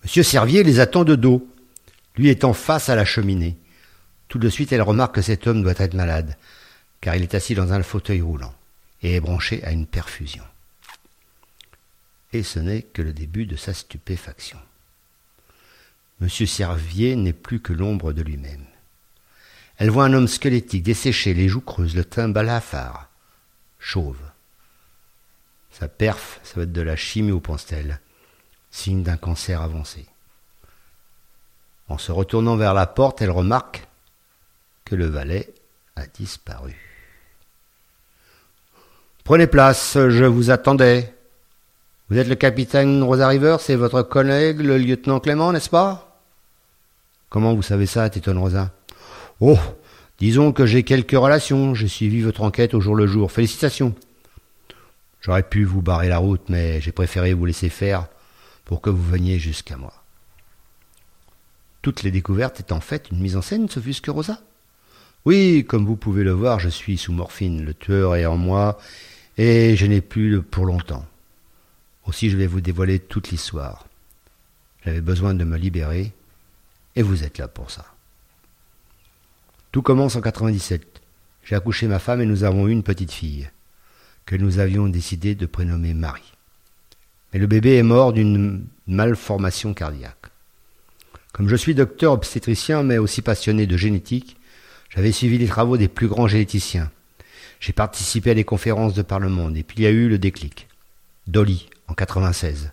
Monsieur 0.04 0.22
Servier 0.22 0.64
les 0.64 0.80
attend 0.80 1.04
de 1.04 1.16
dos, 1.16 1.48
lui 2.16 2.30
étant 2.30 2.54
face 2.54 2.90
à 2.90 2.96
la 2.96 3.04
cheminée. 3.04 3.58
Tout 4.28 4.38
de 4.38 4.50
suite, 4.50 4.72
elle 4.72 4.84
remarque 4.84 5.16
que 5.16 5.24
cet 5.24 5.48
homme 5.48 5.64
doit 5.64 5.74
être 5.78 5.96
malade, 5.96 6.38
car 7.02 7.16
il 7.16 7.24
est 7.24 7.34
assis 7.34 7.56
dans 7.56 7.74
un 7.74 7.82
fauteuil 7.82 8.22
roulant 8.22 8.54
et 9.02 9.16
est 9.16 9.20
branché 9.20 9.64
à 9.64 9.72
une 9.72 9.88
perfusion. 9.88 10.44
Et 12.34 12.44
ce 12.44 12.60
n'est 12.60 12.84
que 12.84 13.02
le 13.02 13.14
début 13.14 13.48
de 13.48 13.56
sa 13.56 13.74
stupéfaction. 13.74 14.60
Monsieur 16.20 16.48
Servier 16.48 17.16
n'est 17.16 17.34
plus 17.34 17.60
que 17.60 17.74
l'ombre 17.74 18.12
de 18.12 18.24
lui-même. 18.24 18.66
Elle 19.78 19.92
voit 19.92 20.06
un 20.06 20.14
homme 20.14 20.28
squelettique, 20.28 20.84
desséché, 20.84 21.36
les 21.36 21.48
joues 21.48 21.62
creuses, 21.62 21.96
le 21.96 22.04
teint 22.04 22.30
balafard, 22.30 23.10
chauve. 23.78 24.18
Sa 25.72 25.88
perf, 25.88 26.40
ça 26.44 26.56
va 26.56 26.64
être 26.64 26.72
de 26.72 26.82
la 26.82 26.96
chimie 26.96 27.32
au 27.32 27.40
pense-t-elle, 27.40 28.00
signe 28.72 29.04
d'un 29.04 29.18
cancer 29.18 29.62
avancé. 29.62 30.08
En 31.88 32.00
se 32.00 32.12
retournant 32.12 32.58
vers 32.58 32.74
la 32.74 32.88
porte, 32.88 33.22
elle 33.22 33.30
remarque 33.30 33.88
que 34.84 34.96
le 34.96 35.06
valet 35.06 35.54
a 35.96 36.08
disparu. 36.08 36.76
Prenez 39.24 39.46
place, 39.46 39.94
je 39.94 40.26
vous 40.26 40.50
attendais. 40.50 41.14
Vous 42.10 42.18
êtes 42.18 42.28
le 42.28 42.36
capitaine 42.36 43.04
Rosa 43.04 43.28
River, 43.28 43.58
c'est 43.60 43.76
votre 43.76 44.02
collègue, 44.02 44.62
le 44.62 44.78
lieutenant 44.78 45.20
Clément, 45.20 45.52
n'est-ce 45.52 45.70
pas? 45.70 46.07
Comment 47.30 47.54
vous 47.54 47.62
savez 47.62 47.86
ça, 47.86 48.10
t'étonne 48.10 48.38
Rosa? 48.38 48.74
Oh, 49.40 49.60
disons 50.18 50.52
que 50.52 50.66
j'ai 50.66 50.84
quelques 50.84 51.12
relations, 51.12 51.76
j'ai 51.76 51.88
suivi 51.88 52.22
votre 52.22 52.42
enquête 52.42 52.74
au 52.74 52.82
jour 52.82 52.96
le 52.96 53.08
jour. 53.08 53.32
Félicitations. 53.32 53.94
J'aurais 55.22 55.44
pu 55.44 55.66
vous 55.66 55.82
barrer 55.82 56.08
la 56.08 56.20
route, 56.20 56.50
mais 56.50 56.80
j'ai 56.80 56.92
préféré 56.92 57.34
vous 57.34 57.46
laisser 57.46 57.70
faire 57.70 58.08
pour 58.64 58.82
que 58.82 58.90
vous 58.90 59.04
veniez 59.04 59.40
jusqu'à 59.40 59.76
moi. 59.76 59.94
Toutes 61.82 62.04
les 62.04 62.12
découvertes 62.12 62.60
étant 62.60 62.80
faites, 62.80 63.12
une 63.12 63.20
mise 63.20 63.36
en 63.36 63.42
scène, 63.42 63.70
ce 63.70 63.80
fusque 63.80 64.08
Rosa? 64.08 64.40
Oui, 65.26 65.66
comme 65.68 65.86
vous 65.86 65.98
pouvez 65.98 66.24
le 66.24 66.32
voir, 66.32 66.60
je 66.60 66.70
suis 66.70 66.98
sous 66.98 67.12
morphine, 67.12 67.64
le 67.66 67.74
tueur 67.74 68.16
est 68.16 68.26
en 68.26 68.38
moi, 68.38 68.78
et 69.38 69.76
je 69.76 69.86
n'ai 69.86 70.02
plus 70.02 70.42
pour 70.42 70.66
longtemps. 70.66 71.06
Aussi 72.06 72.30
je 72.30 72.38
vais 72.38 72.48
vous 72.48 72.62
dévoiler 72.62 73.00
toute 73.00 73.30
l'histoire. 73.30 73.86
J'avais 74.86 75.02
besoin 75.02 75.34
de 75.34 75.44
me 75.44 75.58
libérer, 75.58 76.14
et 76.98 77.04
vous 77.04 77.24
êtes 77.24 77.38
là 77.38 77.48
pour 77.48 77.70
ça. 77.70 77.86
Tout 79.72 79.84
commence 79.84 80.16
en 80.16 80.22
97. 80.22 80.82
J'ai 81.44 81.56
accouché 81.56 81.88
ma 81.88 82.00
femme 82.00 82.22
et 82.22 82.26
nous 82.26 82.44
avons 82.44 82.68
eu 82.68 82.72
une 82.72 82.82
petite 82.82 83.12
fille, 83.12 83.50
que 84.26 84.36
nous 84.36 84.58
avions 84.58 84.90
décidé 84.90 85.36
de 85.36 85.46
prénommer 85.46 85.94
Marie. 85.94 86.34
Mais 87.32 87.40
le 87.40 87.46
bébé 87.46 87.76
est 87.76 87.84
mort 87.84 88.14
d'une 88.14 88.66
malformation 88.88 89.76
cardiaque. 89.76 90.32
Comme 91.34 91.48
je 91.48 91.56
suis 91.56 91.76
docteur 91.76 92.14
obstétricien 92.14 92.82
mais 92.82 92.98
aussi 92.98 93.22
passionné 93.22 93.68
de 93.68 93.78
génétique, 93.78 94.38
j'avais 94.90 95.12
suivi 95.12 95.38
les 95.38 95.48
travaux 95.48 95.78
des 95.78 95.88
plus 95.88 96.08
grands 96.08 96.28
généticiens. 96.28 96.90
J'ai 97.60 97.74
participé 97.74 98.32
à 98.32 98.34
des 98.34 98.44
conférences 98.44 98.96
de 98.96 99.04
par 99.04 99.20
le 99.20 99.30
monde 99.30 99.56
et 99.56 99.62
puis 99.62 99.78
il 99.78 99.84
y 99.84 99.88
a 99.88 99.92
eu 99.92 100.10
le 100.10 100.18
déclic. 100.18 100.68
Dolly, 101.28 101.70
en 101.88 101.94
96. 101.94 102.72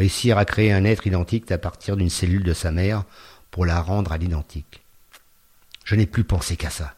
Réussir 0.00 0.38
à 0.38 0.46
créer 0.46 0.72
un 0.72 0.86
être 0.86 1.06
identique 1.06 1.52
à 1.52 1.58
partir 1.58 1.94
d'une 1.94 2.08
cellule 2.08 2.42
de 2.42 2.54
sa 2.54 2.70
mère 2.70 3.04
pour 3.50 3.66
la 3.66 3.82
rendre 3.82 4.12
à 4.12 4.16
l'identique. 4.16 4.80
Je 5.84 5.94
n'ai 5.94 6.06
plus 6.06 6.24
pensé 6.24 6.56
qu'à 6.56 6.70
ça. 6.70 6.94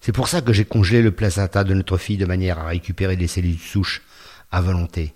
C'est 0.00 0.12
pour 0.12 0.28
ça 0.28 0.40
que 0.40 0.52
j'ai 0.52 0.64
congelé 0.64 1.02
le 1.02 1.10
placenta 1.10 1.64
de 1.64 1.74
notre 1.74 1.98
fille 1.98 2.18
de 2.18 2.24
manière 2.24 2.60
à 2.60 2.66
récupérer 2.66 3.16
des 3.16 3.26
cellules 3.26 3.58
souches 3.58 4.02
à 4.52 4.60
volonté, 4.60 5.14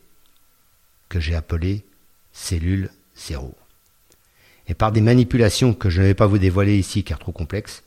que 1.09 1.21
j'ai 1.21 1.37
appelées 1.37 1.85
cellules 2.33 2.91
zéro. 3.15 3.57
Et 4.67 4.75
par 4.75 4.91
des 4.91 5.01
manipulations 5.01 5.75
que 5.75 5.91
je 5.91 6.03
ne 6.03 6.09
vais 6.09 6.15
pas 6.15 6.27
vous 6.27 6.39
dévoiler 6.39 6.77
ici 6.77 7.05
car 7.05 7.21
trop 7.21 7.31
complexes, 7.31 7.85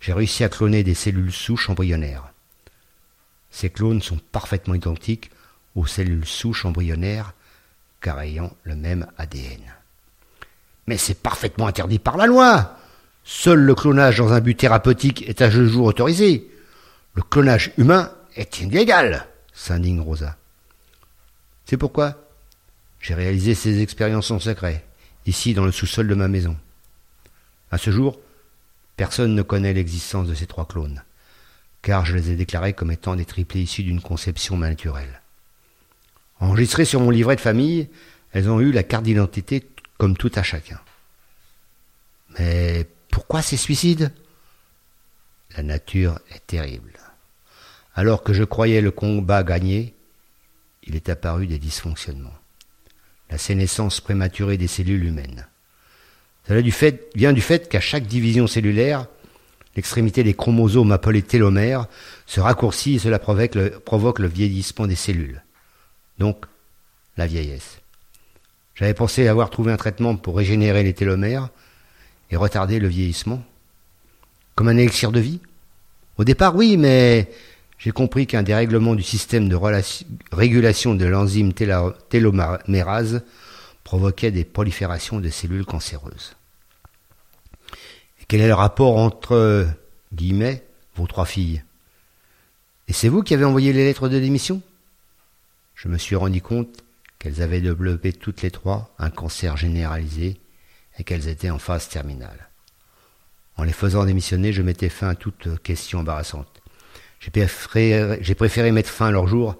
j'ai 0.00 0.12
réussi 0.12 0.42
à 0.42 0.48
cloner 0.48 0.82
des 0.82 0.94
cellules 0.94 1.30
souches 1.30 1.70
embryonnaires. 1.70 2.32
Ces 3.52 3.70
clones 3.70 4.02
sont 4.02 4.18
parfaitement 4.32 4.74
identiques 4.74 5.30
aux 5.76 5.86
cellules 5.86 6.26
souches 6.26 6.64
embryonnaires 6.64 7.32
car 8.00 8.20
ayant 8.20 8.52
le 8.64 8.76
même 8.76 9.06
ADN. 9.18 9.62
Mais 10.86 10.96
c'est 10.96 11.20
parfaitement 11.20 11.66
interdit 11.66 11.98
par 11.98 12.16
la 12.16 12.26
loi. 12.26 12.78
Seul 13.24 13.58
le 13.60 13.74
clonage 13.74 14.18
dans 14.18 14.32
un 14.32 14.40
but 14.40 14.56
thérapeutique 14.56 15.28
est 15.28 15.42
à 15.42 15.50
ce 15.50 15.66
jour 15.66 15.86
autorisé. 15.86 16.48
Le 17.14 17.22
clonage 17.22 17.72
humain 17.76 18.12
est 18.36 18.60
illégal, 18.60 19.26
s'indigne 19.52 20.00
Rosa. 20.00 20.36
C'est 21.64 21.76
pourquoi 21.76 22.22
j'ai 23.00 23.14
réalisé 23.14 23.54
ces 23.54 23.82
expériences 23.82 24.30
en 24.30 24.38
secret, 24.38 24.84
ici 25.26 25.54
dans 25.54 25.64
le 25.64 25.72
sous-sol 25.72 26.06
de 26.06 26.14
ma 26.14 26.28
maison. 26.28 26.56
À 27.70 27.78
ce 27.78 27.90
jour, 27.90 28.20
personne 28.96 29.34
ne 29.34 29.42
connaît 29.42 29.72
l'existence 29.72 30.28
de 30.28 30.34
ces 30.34 30.46
trois 30.46 30.66
clones, 30.66 31.02
car 31.82 32.06
je 32.06 32.14
les 32.14 32.30
ai 32.30 32.36
déclarés 32.36 32.72
comme 32.72 32.92
étant 32.92 33.16
des 33.16 33.24
triplés 33.24 33.62
issus 33.62 33.82
d'une 33.82 34.00
conception 34.00 34.56
naturelle. 34.56 35.20
Enregistrées 36.40 36.84
sur 36.84 37.00
mon 37.00 37.10
livret 37.10 37.36
de 37.36 37.40
famille, 37.40 37.88
elles 38.32 38.48
ont 38.48 38.60
eu 38.60 38.72
la 38.72 38.82
carte 38.82 39.04
d'identité 39.04 39.66
comme 39.98 40.16
tout 40.16 40.32
à 40.34 40.42
chacun. 40.42 40.80
Mais 42.38 42.86
pourquoi 43.10 43.42
ces 43.42 43.56
suicides? 43.56 44.12
La 45.56 45.62
nature 45.62 46.18
est 46.34 46.46
terrible. 46.46 46.92
Alors 47.94 48.22
que 48.22 48.34
je 48.34 48.44
croyais 48.44 48.82
le 48.82 48.90
combat 48.90 49.42
gagné, 49.42 49.94
il 50.82 50.96
est 50.96 51.08
apparu 51.08 51.46
des 51.46 51.58
dysfonctionnements 51.58 52.34
la 53.30 53.38
sénescence 53.38 54.00
prématurée 54.00 54.56
des 54.56 54.66
cellules 54.66 55.04
humaines. 55.04 55.46
Cela 56.46 56.60
vient 57.14 57.32
du 57.32 57.40
fait 57.40 57.68
qu'à 57.68 57.80
chaque 57.80 58.06
division 58.06 58.46
cellulaire, 58.46 59.06
l'extrémité 59.74 60.22
des 60.22 60.34
chromosomes 60.34 60.92
appelés 60.92 61.22
télomères 61.22 61.86
se 62.26 62.40
raccourcit 62.40 62.94
et 62.94 62.98
cela 62.98 63.18
provoque 63.18 63.54
le, 63.56 63.70
provoque 63.70 64.18
le 64.20 64.28
vieillissement 64.28 64.86
des 64.86 64.94
cellules. 64.94 65.42
Donc, 66.18 66.46
la 67.16 67.26
vieillesse. 67.26 67.80
J'avais 68.74 68.94
pensé 68.94 69.26
avoir 69.26 69.50
trouvé 69.50 69.72
un 69.72 69.76
traitement 69.76 70.16
pour 70.16 70.36
régénérer 70.36 70.82
les 70.82 70.92
télomères 70.92 71.48
et 72.30 72.36
retarder 72.36 72.78
le 72.78 72.88
vieillissement. 72.88 73.42
Comme 74.54 74.68
un 74.68 74.76
élixir 74.76 75.12
de 75.12 75.20
vie 75.20 75.40
Au 76.18 76.24
départ, 76.24 76.56
oui, 76.56 76.76
mais 76.76 77.30
j'ai 77.78 77.90
compris 77.90 78.26
qu'un 78.26 78.42
dérèglement 78.42 78.94
du 78.94 79.02
système 79.02 79.48
de 79.48 79.58
régulation 80.32 80.94
de 80.94 81.04
l'enzyme 81.04 81.52
télomérase 81.52 83.22
provoquait 83.84 84.30
des 84.30 84.44
proliférations 84.44 85.20
de 85.20 85.28
cellules 85.28 85.66
cancéreuses. 85.66 86.36
Quel 88.28 88.40
est 88.40 88.48
le 88.48 88.54
rapport 88.54 88.96
entre, 88.96 89.68
guillemets, 90.12 90.64
vos 90.96 91.06
trois 91.06 91.26
filles? 91.26 91.62
Et 92.88 92.92
c'est 92.92 93.08
vous 93.08 93.22
qui 93.22 93.34
avez 93.34 93.44
envoyé 93.44 93.72
les 93.72 93.84
lettres 93.84 94.08
de 94.08 94.18
démission? 94.18 94.60
Je 95.76 95.88
me 95.88 95.98
suis 95.98 96.16
rendu 96.16 96.40
compte 96.40 96.82
qu'elles 97.18 97.42
avaient 97.42 97.60
développé 97.60 98.12
toutes 98.12 98.42
les 98.42 98.50
trois 98.50 98.94
un 98.98 99.10
cancer 99.10 99.56
généralisé 99.56 100.40
et 100.98 101.04
qu'elles 101.04 101.28
étaient 101.28 101.50
en 101.50 101.58
phase 101.58 101.88
terminale. 101.88 102.48
En 103.56 103.62
les 103.62 103.72
faisant 103.72 104.04
démissionner, 104.04 104.52
je 104.52 104.62
mettais 104.62 104.88
fin 104.88 105.10
à 105.10 105.14
toute 105.14 105.62
question 105.62 106.00
embarrassante. 106.00 106.62
J'ai 107.20 107.30
préféré, 108.34 108.72
mettre 108.72 108.90
fin 108.90 109.08
à 109.08 109.10
leur 109.10 109.26
jour 109.26 109.56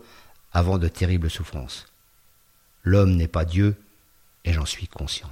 avant 0.53 0.79
de 0.79 0.89
terribles 0.89 1.31
souffrances. 1.31 1.87
L'homme 2.83 3.17
n'est 3.17 3.29
pas 3.29 3.45
Dieu, 3.45 3.77
et 4.45 4.53
j'en 4.53 4.67
suis 4.67 4.89
conscient. 4.89 5.31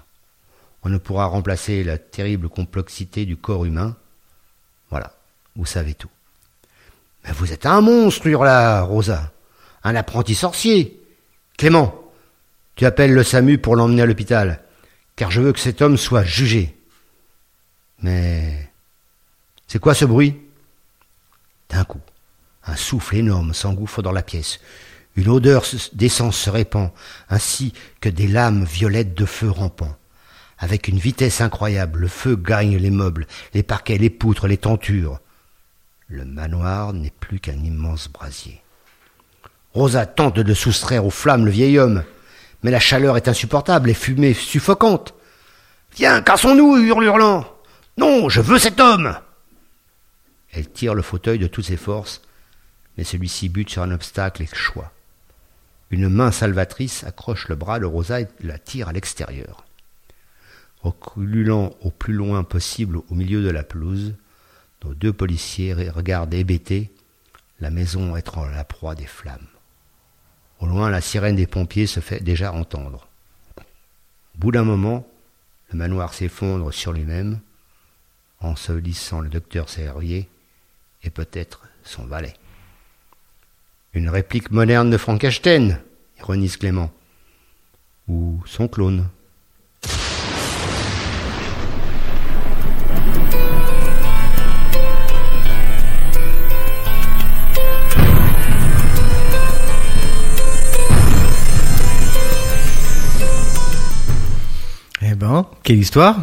On 0.82 0.88
ne 0.88 0.98
pourra 0.98 1.26
remplacer 1.26 1.84
la 1.84 1.98
terrible 1.98 2.48
complexité 2.48 3.24
du 3.24 3.36
corps 3.36 3.64
humain. 3.64 3.96
Voilà, 4.90 5.14
vous 5.56 5.66
savez 5.66 5.94
tout. 5.94 6.10
Mais 7.24 7.32
vous 7.32 7.52
êtes 7.52 7.64
un 7.64 7.80
monstre, 7.80 8.26
hurla 8.26 8.82
Rosa. 8.82 9.33
Un 9.84 9.94
apprenti 9.94 10.34
sorcier. 10.34 11.00
Clément, 11.56 11.94
tu 12.74 12.86
appelles 12.86 13.12
le 13.12 13.22
SAMU 13.22 13.58
pour 13.58 13.76
l'emmener 13.76 14.02
à 14.02 14.06
l'hôpital, 14.06 14.64
car 15.14 15.30
je 15.30 15.40
veux 15.40 15.52
que 15.52 15.60
cet 15.60 15.82
homme 15.82 15.96
soit 15.96 16.24
jugé. 16.24 16.76
Mais 18.00 18.70
c'est 19.66 19.78
quoi 19.78 19.94
ce 19.94 20.04
bruit? 20.04 20.36
D'un 21.68 21.84
coup, 21.84 22.00
un 22.66 22.76
souffle 22.76 23.16
énorme 23.16 23.54
s'engouffre 23.54 24.02
dans 24.02 24.12
la 24.12 24.22
pièce. 24.22 24.58
Une 25.16 25.28
odeur 25.28 25.64
d'essence 25.92 26.36
se 26.36 26.50
répand, 26.50 26.90
ainsi 27.28 27.72
que 28.00 28.08
des 28.08 28.26
lames 28.26 28.64
violettes 28.64 29.14
de 29.14 29.26
feu 29.26 29.48
rampant. 29.48 29.96
Avec 30.58 30.88
une 30.88 30.98
vitesse 30.98 31.40
incroyable, 31.40 32.00
le 32.00 32.08
feu 32.08 32.36
gagne 32.36 32.76
les 32.76 32.90
meubles, 32.90 33.26
les 33.52 33.62
parquets, 33.62 33.98
les 33.98 34.10
poutres, 34.10 34.48
les 34.48 34.58
tentures. 34.58 35.20
Le 36.08 36.24
manoir 36.24 36.92
n'est 36.92 37.12
plus 37.20 37.38
qu'un 37.38 37.62
immense 37.62 38.08
brasier. 38.08 38.63
Rosa 39.74 40.06
tente 40.06 40.38
de 40.38 40.54
soustraire 40.54 41.04
aux 41.04 41.10
flammes 41.10 41.44
le 41.44 41.50
vieil 41.50 41.78
homme, 41.78 42.04
mais 42.62 42.70
la 42.70 42.80
chaleur 42.80 43.16
est 43.16 43.28
insupportable, 43.28 43.88
les 43.88 43.94
fumées 43.94 44.32
suffocantes. 44.32 45.14
Viens, 45.96 46.22
cassons-nous, 46.22 46.76
hurle 46.78 47.04
hurlant. 47.04 47.44
Non, 47.98 48.28
je 48.28 48.40
veux 48.40 48.58
cet 48.58 48.80
homme. 48.80 49.16
Elle 50.52 50.70
tire 50.70 50.94
le 50.94 51.02
fauteuil 51.02 51.38
de 51.38 51.48
toutes 51.48 51.66
ses 51.66 51.76
forces, 51.76 52.22
mais 52.96 53.04
celui-ci 53.04 53.48
bute 53.48 53.70
sur 53.70 53.82
un 53.82 53.90
obstacle 53.90 54.42
et 54.42 54.48
choix. 54.52 54.92
Une 55.90 56.08
main 56.08 56.30
salvatrice 56.30 57.04
accroche 57.04 57.48
le 57.48 57.56
bras 57.56 57.80
de 57.80 57.86
Rosa 57.86 58.20
et 58.20 58.28
la 58.42 58.58
tire 58.58 58.88
à 58.88 58.92
l'extérieur. 58.92 59.64
Reculant 60.82 61.72
au 61.82 61.90
plus 61.90 62.14
loin 62.14 62.44
possible 62.44 62.98
au 62.98 63.14
milieu 63.14 63.42
de 63.42 63.50
la 63.50 63.64
pelouse, 63.64 64.14
nos 64.84 64.94
deux 64.94 65.12
policiers 65.12 65.72
regardent 65.90 66.34
hébétés 66.34 66.92
la 67.60 67.70
maison 67.70 68.16
être 68.16 68.38
en 68.38 68.46
la 68.46 68.64
proie 68.64 68.94
des 68.94 69.06
flammes. 69.06 69.46
Au 70.64 70.66
loin, 70.66 70.88
la 70.88 71.02
sirène 71.02 71.36
des 71.36 71.46
pompiers 71.46 71.86
se 71.86 72.00
fait 72.00 72.22
déjà 72.22 72.50
entendre. 72.50 73.06
Au 73.58 74.38
bout 74.38 74.50
d'un 74.50 74.64
moment, 74.64 75.06
le 75.70 75.76
manoir 75.76 76.14
s'effondre 76.14 76.72
sur 76.72 76.94
lui-même, 76.94 77.38
ensevelissant 78.40 79.20
le 79.20 79.28
docteur 79.28 79.68
Serrier 79.68 80.26
et 81.02 81.10
peut-être 81.10 81.68
son 81.82 82.06
valet. 82.06 82.32
Une 83.92 84.08
réplique 84.08 84.50
moderne 84.52 84.88
de 84.88 84.96
Frankenstein, 84.96 85.82
ironise 86.18 86.56
Clément. 86.56 86.90
Ou 88.08 88.42
son 88.46 88.66
clone. 88.66 89.06
Eh 105.74 105.76
ben, 105.76 105.80
quelle 105.80 105.80
histoire 105.80 106.16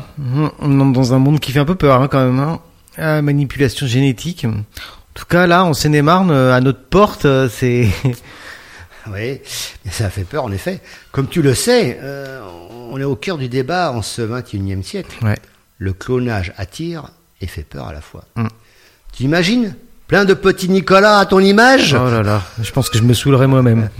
On 0.59 0.79
entre 0.79 0.93
dans 0.93 1.13
un 1.13 1.19
monde 1.19 1.39
qui 1.39 1.51
fait 1.51 1.59
un 1.59 1.65
peu 1.65 1.75
peur 1.75 2.01
hein, 2.01 2.07
quand 2.09 2.23
même. 2.23 2.39
Hein. 2.39 2.59
Ah, 2.97 3.21
manipulation 3.21 3.85
génétique. 3.85 4.45
En 4.45 4.63
tout 5.13 5.25
cas, 5.25 5.45
là, 5.45 5.65
en 5.65 5.73
Seine-et-Marne, 5.73 6.31
à 6.31 6.59
notre 6.61 6.83
porte, 6.83 7.25
euh, 7.25 7.49
c'est... 7.49 7.87
Oui, 9.11 9.41
ça 9.89 10.11
fait 10.11 10.23
peur 10.23 10.43
en 10.43 10.51
effet. 10.51 10.79
Comme 11.11 11.27
tu 11.27 11.41
le 11.41 11.55
sais, 11.55 11.97
euh, 12.03 12.39
on 12.91 12.99
est 12.99 13.03
au 13.03 13.15
cœur 13.15 13.39
du 13.39 13.49
débat 13.49 13.91
en 13.91 14.03
ce 14.03 14.21
21e 14.21 14.83
siècle. 14.83 15.17
Ouais. 15.25 15.39
Le 15.79 15.91
clonage 15.91 16.53
attire 16.55 17.09
et 17.41 17.47
fait 17.47 17.63
peur 17.63 17.87
à 17.87 17.93
la 17.93 18.01
fois. 18.01 18.25
Tu 19.11 19.23
imagines? 19.23 19.75
Plein 20.07 20.23
de 20.23 20.35
petits 20.35 20.69
Nicolas 20.69 21.17
à 21.17 21.25
ton 21.25 21.39
image? 21.39 21.95
Oh 21.99 22.11
là 22.11 22.21
là, 22.21 22.43
je 22.61 22.71
pense 22.71 22.91
que 22.91 22.99
je 22.99 23.03
me 23.03 23.15
saoulerais 23.15 23.47
moi-même. 23.47 23.89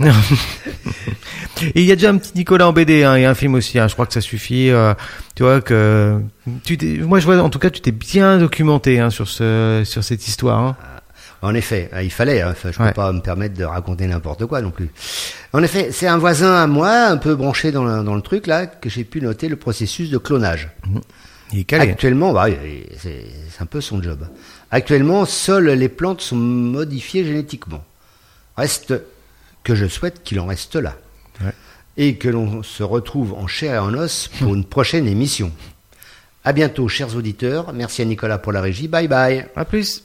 Et 1.60 1.80
il 1.82 1.84
y 1.84 1.92
a 1.92 1.96
déjà 1.96 2.10
un 2.10 2.16
petit 2.18 2.32
Nicolas 2.34 2.66
en 2.68 2.72
BD, 2.72 3.04
hein, 3.04 3.14
et 3.16 3.24
un 3.24 3.34
film 3.34 3.54
aussi. 3.54 3.78
Hein, 3.78 3.86
je 3.88 3.92
crois 3.94 4.06
que 4.06 4.12
ça 4.14 4.20
suffit. 4.20 4.70
euh, 4.70 4.94
tu 5.34 5.42
vois 5.42 5.60
que 5.60 6.20
tu 6.64 7.02
moi 7.04 7.20
je 7.20 7.26
vois 7.26 7.38
en 7.38 7.50
tout 7.50 7.58
cas 7.58 7.70
tu 7.70 7.80
t'es 7.80 7.92
bien 7.92 8.38
documenté 8.38 8.98
hein, 9.00 9.10
sur 9.10 9.28
ce 9.28 9.82
sur 9.84 10.02
cette 10.02 10.26
histoire. 10.26 10.58
Hein. 10.60 10.76
En 11.44 11.54
effet, 11.54 11.90
euh, 11.92 12.02
il 12.04 12.10
fallait, 12.12 12.40
hein, 12.40 12.50
enfin, 12.52 12.70
je 12.70 12.78
ne 12.78 12.84
Ouais. 12.84 12.90
peux 12.92 12.96
pas 12.96 13.10
me 13.12 13.20
permettre 13.20 13.56
de 13.56 13.64
raconter 13.64 14.06
n'importe 14.06 14.46
quoi 14.46 14.60
non 14.62 14.70
plus. 14.70 14.90
En 15.52 15.60
effet, 15.64 15.90
c'est 15.90 16.06
un 16.06 16.16
voisin 16.16 16.54
à 16.54 16.66
moi, 16.68 17.06
un 17.06 17.16
peu 17.16 17.34
branché 17.34 17.72
dans 17.72 17.82
le, 17.84 18.04
dans 18.04 18.14
le 18.14 18.22
truc 18.22 18.46
là, 18.46 18.66
que 18.66 18.88
j'ai 18.88 19.02
pu 19.02 19.20
noter 19.20 19.48
le 19.48 19.56
processus 19.56 20.08
de 20.08 20.18
clonage. 20.18 20.68
Il 21.52 21.58
est 21.58 21.64
calé. 21.64 21.90
Actuellement, 21.90 22.32
bah, 22.32 22.46
c'est 22.96 23.24
un 23.58 23.66
peu 23.66 23.80
son 23.80 24.00
job. 24.00 24.24
Actuellement, 24.70 25.24
seules 25.26 25.70
les 25.70 25.88
plantes 25.88 26.20
sont 26.20 26.36
modifiées 26.36 27.24
génétiquement. 27.24 27.84
Reste 28.56 28.94
que 29.64 29.74
je 29.74 29.86
souhaite 29.86 30.22
qu'il 30.22 30.38
en 30.38 30.46
reste 30.46 30.76
là. 30.76 30.94
Et 31.96 32.16
que 32.16 32.28
l'on 32.28 32.62
se 32.62 32.82
retrouve 32.82 33.34
en 33.34 33.46
chair 33.46 33.74
et 33.74 33.78
en 33.78 33.94
os 33.94 34.28
pour 34.38 34.54
une 34.54 34.64
prochaine 34.64 35.06
émission. 35.06 35.52
À 36.44 36.52
bientôt, 36.52 36.88
chers 36.88 37.14
auditeurs. 37.14 37.72
Merci 37.72 38.02
à 38.02 38.04
Nicolas 38.04 38.38
pour 38.38 38.52
la 38.52 38.60
régie. 38.60 38.88
Bye 38.88 39.08
bye. 39.08 39.46
Plus. 39.68 40.02